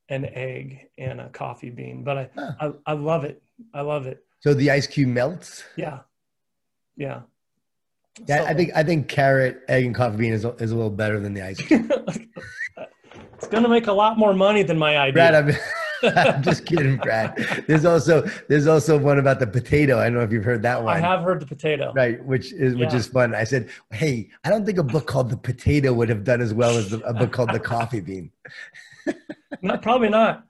an 0.09 0.25
egg, 0.27 0.89
and 0.99 1.21
a 1.21 1.29
coffee 1.29 1.71
bean. 1.71 2.05
But 2.05 2.17
I 2.17 2.31
huh. 2.35 2.73
I, 2.87 2.93
I 2.93 2.95
love 2.95 3.25
it. 3.25 3.43
I 3.75 3.83
love 3.83 4.07
it. 4.07 4.25
So 4.41 4.55
the 4.55 4.71
ice 4.71 4.87
cube 4.87 5.09
melts. 5.09 5.63
Yeah, 5.77 6.01
yeah. 6.97 7.23
Yeah, 8.27 8.41
so, 8.41 8.45
I 8.45 8.55
think 8.55 8.71
I 8.75 8.83
think 8.83 9.09
carrot, 9.09 9.63
egg, 9.69 9.87
and 9.87 9.95
coffee 9.95 10.17
bean 10.19 10.33
is 10.33 10.45
is 10.45 10.71
a 10.71 10.77
little 10.77 10.91
better 10.91 11.19
than 11.19 11.33
the 11.33 11.43
ice 11.43 11.61
cream. 11.61 11.91
it's 13.43 13.51
gonna 13.51 13.69
make 13.69 13.89
a 13.89 13.93
lot 13.93 14.19
more 14.19 14.33
money 14.33 14.63
than 14.63 14.79
my 14.79 14.97
idea. 14.97 15.13
Brad, 15.13 15.35
I'm, 15.35 15.57
I'm 16.17 16.43
just 16.43 16.65
kidding, 16.65 16.97
Brad. 16.97 17.37
There's 17.67 17.85
also 17.85 18.23
there's 18.49 18.69
also 18.69 18.97
one 18.97 19.19
about 19.19 19.41
the 19.41 19.47
potato. 19.47 19.99
I 19.99 20.05
don't 20.05 20.15
know 20.15 20.21
if 20.21 20.31
you've 20.31 20.45
heard 20.45 20.63
that 20.63 20.83
one. 20.83 20.97
I 20.97 21.01
have 21.01 21.23
heard 21.23 21.41
the 21.41 21.47
potato. 21.47 21.93
Right, 21.93 22.25
which 22.25 22.53
is 22.53 22.77
which 22.77 22.91
yeah. 22.91 22.97
is 22.97 23.07
fun. 23.09 23.35
I 23.35 23.45
said, 23.45 23.69
hey, 23.93 24.31
I 24.45 24.51
don't 24.51 24.65
think 24.65 24.79
a 24.79 24.85
book 24.85 25.07
called 25.07 25.31
The 25.31 25.37
Potato 25.37 25.93
would 25.93 26.09
have 26.09 26.25
done 26.25 26.41
as 26.41 26.55
well 26.55 26.77
as 26.77 26.91
the, 26.91 27.01
a 27.01 27.13
book 27.13 27.33
called 27.33 27.51
The 27.51 27.61
Coffee 27.61 28.01
Bean. 28.01 28.31
not 29.63 29.83
probably 29.83 30.09
not. 30.09 30.45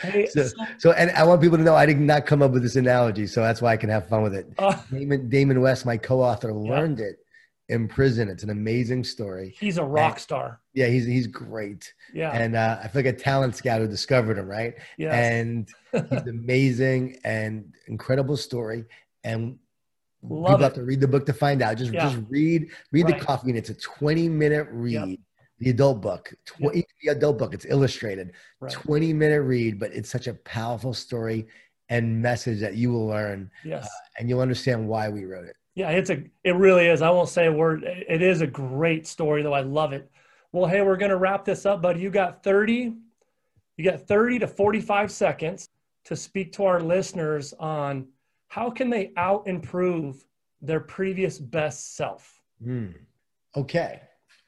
Hey, 0.00 0.26
so, 0.30 0.48
so, 0.78 0.92
and 0.92 1.10
I 1.10 1.24
want 1.24 1.42
people 1.42 1.58
to 1.58 1.64
know 1.64 1.74
I 1.74 1.84
did 1.84 2.00
not 2.00 2.24
come 2.24 2.42
up 2.42 2.52
with 2.52 2.62
this 2.62 2.76
analogy, 2.76 3.26
so 3.26 3.42
that's 3.42 3.60
why 3.60 3.72
I 3.72 3.76
can 3.76 3.90
have 3.90 4.08
fun 4.08 4.22
with 4.22 4.34
it. 4.34 4.46
Uh, 4.58 4.76
Damon, 4.90 5.28
Damon 5.28 5.60
West, 5.60 5.84
my 5.84 5.96
co-author, 5.96 6.54
learned 6.54 7.00
it 7.00 7.18
in 7.70 7.88
prison. 7.88 8.28
It's 8.28 8.42
an 8.42 8.50
amazing 8.50 9.04
story. 9.04 9.54
He's 9.58 9.78
a 9.78 9.84
rock 9.84 10.14
and, 10.14 10.20
star. 10.20 10.60
Yeah, 10.74 10.88
he's 10.88 11.06
he's 11.06 11.26
great. 11.26 11.92
Yeah, 12.12 12.30
and 12.32 12.56
uh, 12.56 12.78
I 12.82 12.88
feel 12.88 13.02
like 13.02 13.14
a 13.14 13.16
talent 13.16 13.56
scout 13.56 13.80
who 13.80 13.86
discovered 13.86 14.38
him, 14.38 14.46
right? 14.46 14.74
Yeah, 14.98 15.14
and 15.14 15.68
he's 15.92 16.22
amazing 16.28 17.18
and 17.24 17.72
incredible 17.86 18.36
story. 18.36 18.84
And 19.24 19.58
Love 20.22 20.46
people 20.46 20.60
it. 20.60 20.62
have 20.64 20.74
to 20.74 20.82
read 20.82 21.00
the 21.00 21.08
book 21.08 21.24
to 21.26 21.32
find 21.32 21.62
out. 21.62 21.78
Just 21.78 21.92
yeah. 21.92 22.10
just 22.10 22.18
read 22.28 22.68
read 22.92 23.06
right. 23.06 23.18
the 23.18 23.24
coffee. 23.24 23.50
And 23.50 23.58
it's 23.58 23.70
a 23.70 23.74
twenty 23.74 24.28
minute 24.28 24.68
read. 24.70 24.92
Yep 24.92 25.18
the 25.60 25.68
adult 25.68 26.00
book, 26.00 26.32
tw- 26.46 26.74
yep. 26.74 26.86
the 27.02 27.10
adult 27.10 27.36
book. 27.36 27.52
It's 27.52 27.66
illustrated, 27.66 28.32
right. 28.60 28.72
20 28.72 29.12
minute 29.12 29.42
read, 29.42 29.78
but 29.78 29.92
it's 29.92 30.08
such 30.08 30.26
a 30.26 30.32
powerful 30.32 30.94
story 30.94 31.48
and 31.90 32.22
message 32.22 32.60
that 32.60 32.76
you 32.76 32.90
will 32.90 33.06
learn. 33.06 33.50
Yes. 33.62 33.84
Uh, 33.84 33.88
and 34.18 34.28
you'll 34.28 34.40
understand 34.40 34.88
why 34.88 35.10
we 35.10 35.26
wrote 35.26 35.44
it. 35.44 35.56
Yeah, 35.74 35.90
it's 35.90 36.10
a, 36.10 36.24
it 36.44 36.56
really 36.56 36.86
is. 36.86 37.00
I 37.02 37.10
won't 37.10 37.28
say 37.28 37.46
a 37.46 37.52
word. 37.52 37.84
It 37.84 38.22
is 38.22 38.40
a 38.40 38.46
great 38.46 39.06
story 39.06 39.42
though. 39.42 39.52
I 39.52 39.60
love 39.60 39.92
it. 39.92 40.10
Well, 40.52 40.66
hey, 40.66 40.82
we're 40.82 40.96
going 40.96 41.10
to 41.10 41.16
wrap 41.16 41.44
this 41.44 41.64
up, 41.64 41.80
buddy. 41.80 42.00
You 42.00 42.10
got 42.10 42.42
30, 42.42 42.94
you 43.76 43.84
got 43.84 44.00
30 44.00 44.40
to 44.40 44.46
45 44.48 45.10
seconds 45.10 45.68
to 46.04 46.16
speak 46.16 46.52
to 46.54 46.64
our 46.64 46.80
listeners 46.80 47.54
on 47.60 48.08
how 48.48 48.70
can 48.70 48.90
they 48.90 49.12
out 49.16 49.46
improve 49.46 50.24
their 50.60 50.80
previous 50.80 51.38
best 51.38 51.96
self. 51.96 52.40
Mm. 52.64 52.94
Okay. 53.56 54.00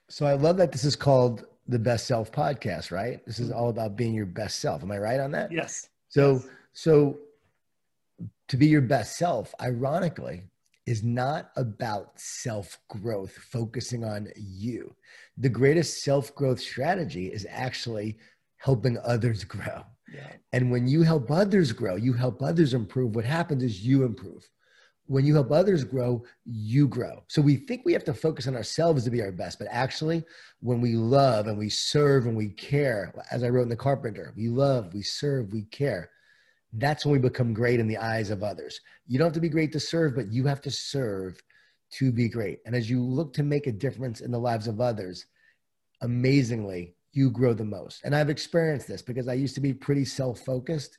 So 0.09 0.27
I 0.27 0.35
love 0.35 0.57
that 0.57 0.73
this 0.73 0.85
is 0.85 0.97
called 0.97 1.47
the 1.69 1.79
Best 1.79 2.07
Self 2.07 2.31
Podcast, 2.33 2.91
right? 2.91 3.25
This 3.25 3.39
is 3.39 3.51
all 3.51 3.71
about 3.71 3.97
being 3.97 4.13
your 4.13 4.27
best 4.27 4.59
self. 4.59 4.83
Am 4.83 4.91
I 4.91 4.99
right 4.99 5.21
on 5.21 5.31
that? 5.33 5.51
Yes. 5.53 5.89
So 6.09 6.35
yes. 6.35 6.49
so 6.73 7.19
to 8.49 8.57
be 8.57 8.67
your 8.67 8.83
best 8.83 9.17
self, 9.17 9.55
ironically, 9.61 10.43
is 10.87 11.03
not 11.03 11.51
about 11.57 12.19
self 12.19 12.79
growth, 12.89 13.33
focusing 13.33 14.05
on 14.05 14.29
you. 14.37 14.95
The 15.39 15.49
greatest 15.49 16.03
self 16.03 16.35
growth 16.35 16.61
strategy 16.61 17.27
is 17.27 17.47
actually 17.51 18.19
helping 18.57 18.99
others 19.05 19.45
grow. 19.55 19.85
Yeah. 20.13 20.33
And 20.53 20.71
when 20.71 20.87
you 20.87 21.03
help 21.03 21.31
others 21.31 21.73
grow, 21.73 21.97
you 21.97 22.13
help 22.13 22.43
others 22.43 22.75
improve. 22.75 23.15
What 23.15 23.25
happens 23.25 23.63
is 23.63 23.87
you 23.87 24.05
improve 24.05 24.47
when 25.07 25.27
you 25.27 25.35
help 25.35 25.51
others 25.51 25.85
grow, 25.85 26.25
you 26.45 26.89
grow. 26.89 27.23
So 27.29 27.43
we 27.43 27.57
think 27.57 27.83
we 27.85 27.93
have 27.93 28.05
to 28.05 28.15
focus 28.15 28.47
on 28.47 28.57
ourselves 28.57 29.05
to 29.05 29.11
be 29.11 29.21
our 29.23 29.33
best, 29.33 29.59
but 29.59 29.69
actually, 29.71 30.25
when 30.61 30.81
we 30.81 30.95
love 30.95 31.49
and 31.49 31.59
we 31.59 31.69
serve 31.69 32.27
and 32.27 32.37
we 32.37 32.49
care, 32.51 33.13
as 33.31 33.43
I 33.43 33.49
wrote 33.49 33.65
in 33.65 33.69
The 33.69 33.77
Carpenter, 33.77 34.33
we 34.37 34.49
love, 34.49 34.95
we 34.95 35.03
serve, 35.03 35.53
we 35.53 35.65
care. 35.65 36.11
That's 36.73 37.05
when 37.05 37.13
we 37.13 37.19
become 37.19 37.53
great 37.53 37.81
in 37.81 37.87
the 37.87 37.99
eyes 37.99 38.31
of 38.31 38.43
others. 38.43 38.81
You 39.07 39.19
don't 39.19 39.27
have 39.27 39.35
to 39.35 39.41
be 39.41 39.49
great 39.49 39.73
to 39.73 39.81
serve, 39.81 40.15
but 40.15 40.33
you 40.33 40.47
have 40.47 40.61
to 40.63 40.71
serve 40.71 41.41
to 41.95 42.11
be 42.11 42.29
great. 42.29 42.61
And 42.65 42.75
as 42.75 42.89
you 42.89 43.03
look 43.03 43.35
to 43.35 43.43
make 43.43 43.67
a 43.67 43.73
difference 43.73 44.21
in 44.21 44.31
the 44.31 44.39
lives 44.39 44.67
of 44.67 44.81
others, 44.81 45.27
amazingly, 46.01 46.95
you 47.13 47.31
grow 47.31 47.53
the 47.53 47.65
most. 47.65 48.01
And 48.05 48.15
I've 48.15 48.31
experienced 48.31 48.89
this 48.89 49.03
because 49.03 49.29
I 49.29 49.35
used 49.35 49.55
to 49.57 49.61
be 49.61 49.75
pretty 49.75 50.07
self 50.07 50.41
focused 50.41 50.97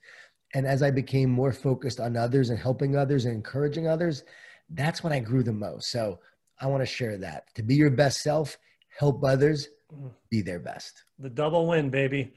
and 0.53 0.67
as 0.67 0.83
I 0.83 0.91
became 0.91 1.29
more 1.29 1.51
focused 1.51 1.99
on 1.99 2.15
others 2.15 2.49
and 2.49 2.59
helping 2.59 2.95
others 2.95 3.25
and 3.25 3.33
encouraging 3.33 3.87
others, 3.87 4.23
that's 4.69 5.03
when 5.03 5.11
I 5.11 5.19
grew 5.19 5.43
the 5.43 5.53
most. 5.53 5.89
So 5.89 6.19
I 6.61 6.67
want 6.67 6.81
to 6.81 6.85
share 6.85 7.17
that. 7.17 7.45
To 7.55 7.63
be 7.63 7.75
your 7.75 7.89
best 7.89 8.21
self, 8.21 8.57
help 8.97 9.23
others, 9.23 9.67
mm. 9.91 10.11
be 10.29 10.41
their 10.41 10.59
best. 10.59 11.03
The 11.17 11.29
double 11.29 11.67
win, 11.67 11.89
baby. 11.89 12.33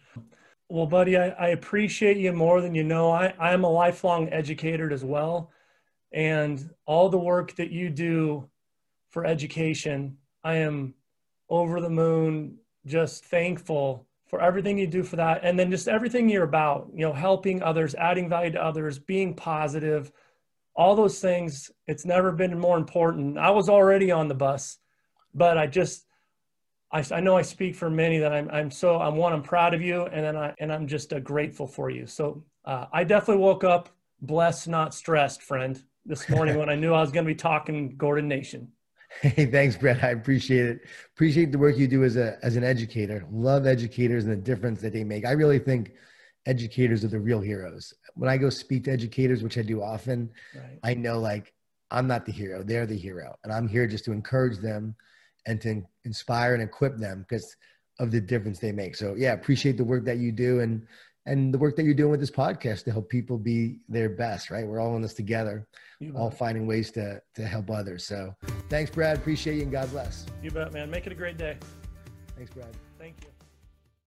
Well, 0.68 0.86
buddy, 0.86 1.16
I, 1.16 1.28
I 1.28 1.48
appreciate 1.48 2.16
you 2.16 2.32
more 2.32 2.60
than 2.60 2.74
you 2.74 2.84
know. 2.84 3.10
I, 3.10 3.34
I'm 3.38 3.64
a 3.64 3.70
lifelong 3.70 4.28
educator 4.30 4.92
as 4.92 5.04
well. 5.04 5.50
And 6.12 6.70
all 6.86 7.08
the 7.08 7.18
work 7.18 7.54
that 7.56 7.70
you 7.70 7.90
do 7.90 8.48
for 9.10 9.24
education, 9.24 10.16
I 10.42 10.56
am 10.56 10.94
over 11.48 11.80
the 11.80 11.90
moon, 11.90 12.58
just 12.86 13.24
thankful 13.24 14.06
for 14.26 14.40
everything 14.40 14.78
you 14.78 14.88
do 14.88 15.04
for 15.04 15.16
that 15.16 15.40
and 15.44 15.58
then 15.58 15.70
just 15.70 15.86
everything 15.86 16.28
you're 16.28 16.42
about 16.42 16.88
you 16.92 17.06
know 17.06 17.12
helping 17.12 17.62
others 17.62 17.94
adding 17.94 18.28
value 18.28 18.50
to 18.50 18.60
others 18.60 18.98
being 18.98 19.32
positive 19.32 20.10
all 20.76 20.94
those 20.94 21.18
things. 21.18 21.70
It's 21.86 22.04
never 22.04 22.30
been 22.32 22.58
more 22.58 22.76
important. 22.76 23.38
I 23.38 23.50
was 23.50 23.68
already 23.68 24.10
on 24.10 24.28
the 24.28 24.34
bus, 24.34 24.78
but 25.34 25.56
I 25.56 25.66
just, 25.66 26.04
I, 26.96 27.16
I 27.16 27.20
know 27.20 27.36
I 27.36 27.42
speak 27.42 27.74
for 27.74 27.90
many 27.90 28.18
that 28.18 28.32
I'm, 28.32 28.48
I'm 28.50 28.70
so, 28.70 28.98
I'm 28.98 29.16
one, 29.16 29.32
I'm 29.32 29.42
proud 29.42 29.74
of 29.74 29.82
you. 29.82 30.06
And 30.06 30.24
then 30.24 30.36
I, 30.36 30.54
and 30.58 30.72
I'm 30.72 30.86
just 30.86 31.12
uh, 31.12 31.20
grateful 31.20 31.66
for 31.66 31.90
you. 31.90 32.06
So 32.06 32.42
uh, 32.64 32.86
I 32.92 33.04
definitely 33.04 33.42
woke 33.42 33.64
up 33.64 33.90
blessed, 34.22 34.68
not 34.68 34.94
stressed, 34.94 35.42
friend, 35.42 35.82
this 36.06 36.28
morning 36.30 36.58
when 36.58 36.70
I 36.70 36.74
knew 36.74 36.94
I 36.94 37.00
was 37.00 37.12
going 37.12 37.24
to 37.24 37.30
be 37.30 37.34
talking 37.34 37.96
Gordon 37.96 38.28
Nation. 38.28 38.72
Hey, 39.20 39.46
thanks, 39.46 39.76
Brett. 39.76 40.02
I 40.02 40.10
appreciate 40.10 40.66
it. 40.66 40.80
Appreciate 41.14 41.52
the 41.52 41.58
work 41.58 41.76
you 41.76 41.86
do 41.86 42.02
as 42.02 42.16
a 42.16 42.38
as 42.42 42.56
an 42.56 42.64
educator. 42.64 43.24
Love 43.30 43.66
educators 43.66 44.24
and 44.24 44.32
the 44.32 44.36
difference 44.36 44.80
that 44.82 44.92
they 44.92 45.04
make. 45.04 45.24
I 45.24 45.30
really 45.30 45.58
think 45.58 45.92
educators 46.44 47.04
are 47.04 47.08
the 47.08 47.20
real 47.20 47.40
heroes. 47.40 47.94
When 48.14 48.28
I 48.28 48.36
go 48.36 48.50
speak 48.50 48.84
to 48.84 48.90
educators, 48.90 49.42
which 49.42 49.56
I 49.56 49.62
do 49.62 49.80
often, 49.80 50.30
right. 50.54 50.78
I 50.82 50.94
know 50.94 51.18
like 51.18 51.54
I'm 51.90 52.06
not 52.06 52.26
the 52.26 52.32
hero; 52.32 52.62
they're 52.62 52.84
the 52.84 52.96
hero, 52.96 53.36
and 53.44 53.52
I'm 53.52 53.68
here 53.68 53.86
just 53.86 54.04
to 54.06 54.12
encourage 54.12 54.58
them 54.58 54.96
and 55.46 55.60
to 55.62 55.82
inspire 56.04 56.54
and 56.54 56.62
equip 56.62 56.96
them 56.96 57.24
because 57.28 57.56
of 57.98 58.10
the 58.10 58.20
difference 58.20 58.58
they 58.58 58.72
make. 58.72 58.96
So 58.96 59.14
yeah, 59.16 59.32
appreciate 59.32 59.76
the 59.76 59.84
work 59.84 60.04
that 60.04 60.18
you 60.18 60.32
do 60.32 60.60
and 60.60 60.86
and 61.28 61.52
the 61.52 61.58
work 61.58 61.74
that 61.74 61.84
you're 61.84 61.94
doing 61.94 62.12
with 62.12 62.20
this 62.20 62.30
podcast 62.30 62.84
to 62.84 62.92
help 62.92 63.08
people 63.08 63.36
be 63.36 63.80
their 63.88 64.08
best. 64.08 64.50
Right, 64.50 64.66
we're 64.66 64.80
all 64.80 64.94
in 64.96 65.02
this 65.02 65.14
together, 65.14 65.66
all 66.14 66.30
finding 66.30 66.66
ways 66.66 66.90
to 66.92 67.20
to 67.34 67.46
help 67.46 67.70
others. 67.70 68.04
So 68.04 68.34
thanks, 68.68 68.90
Brad. 68.90 69.16
Appreciate 69.16 69.56
you 69.56 69.62
and 69.62 69.72
God 69.72 69.90
bless. 69.90 70.26
You 70.42 70.50
bet, 70.50 70.72
man. 70.72 70.90
Make 70.90 71.06
it 71.06 71.12
a 71.12 71.16
great 71.16 71.38
day. 71.38 71.56
Thanks, 72.36 72.52
Brad. 72.52 72.76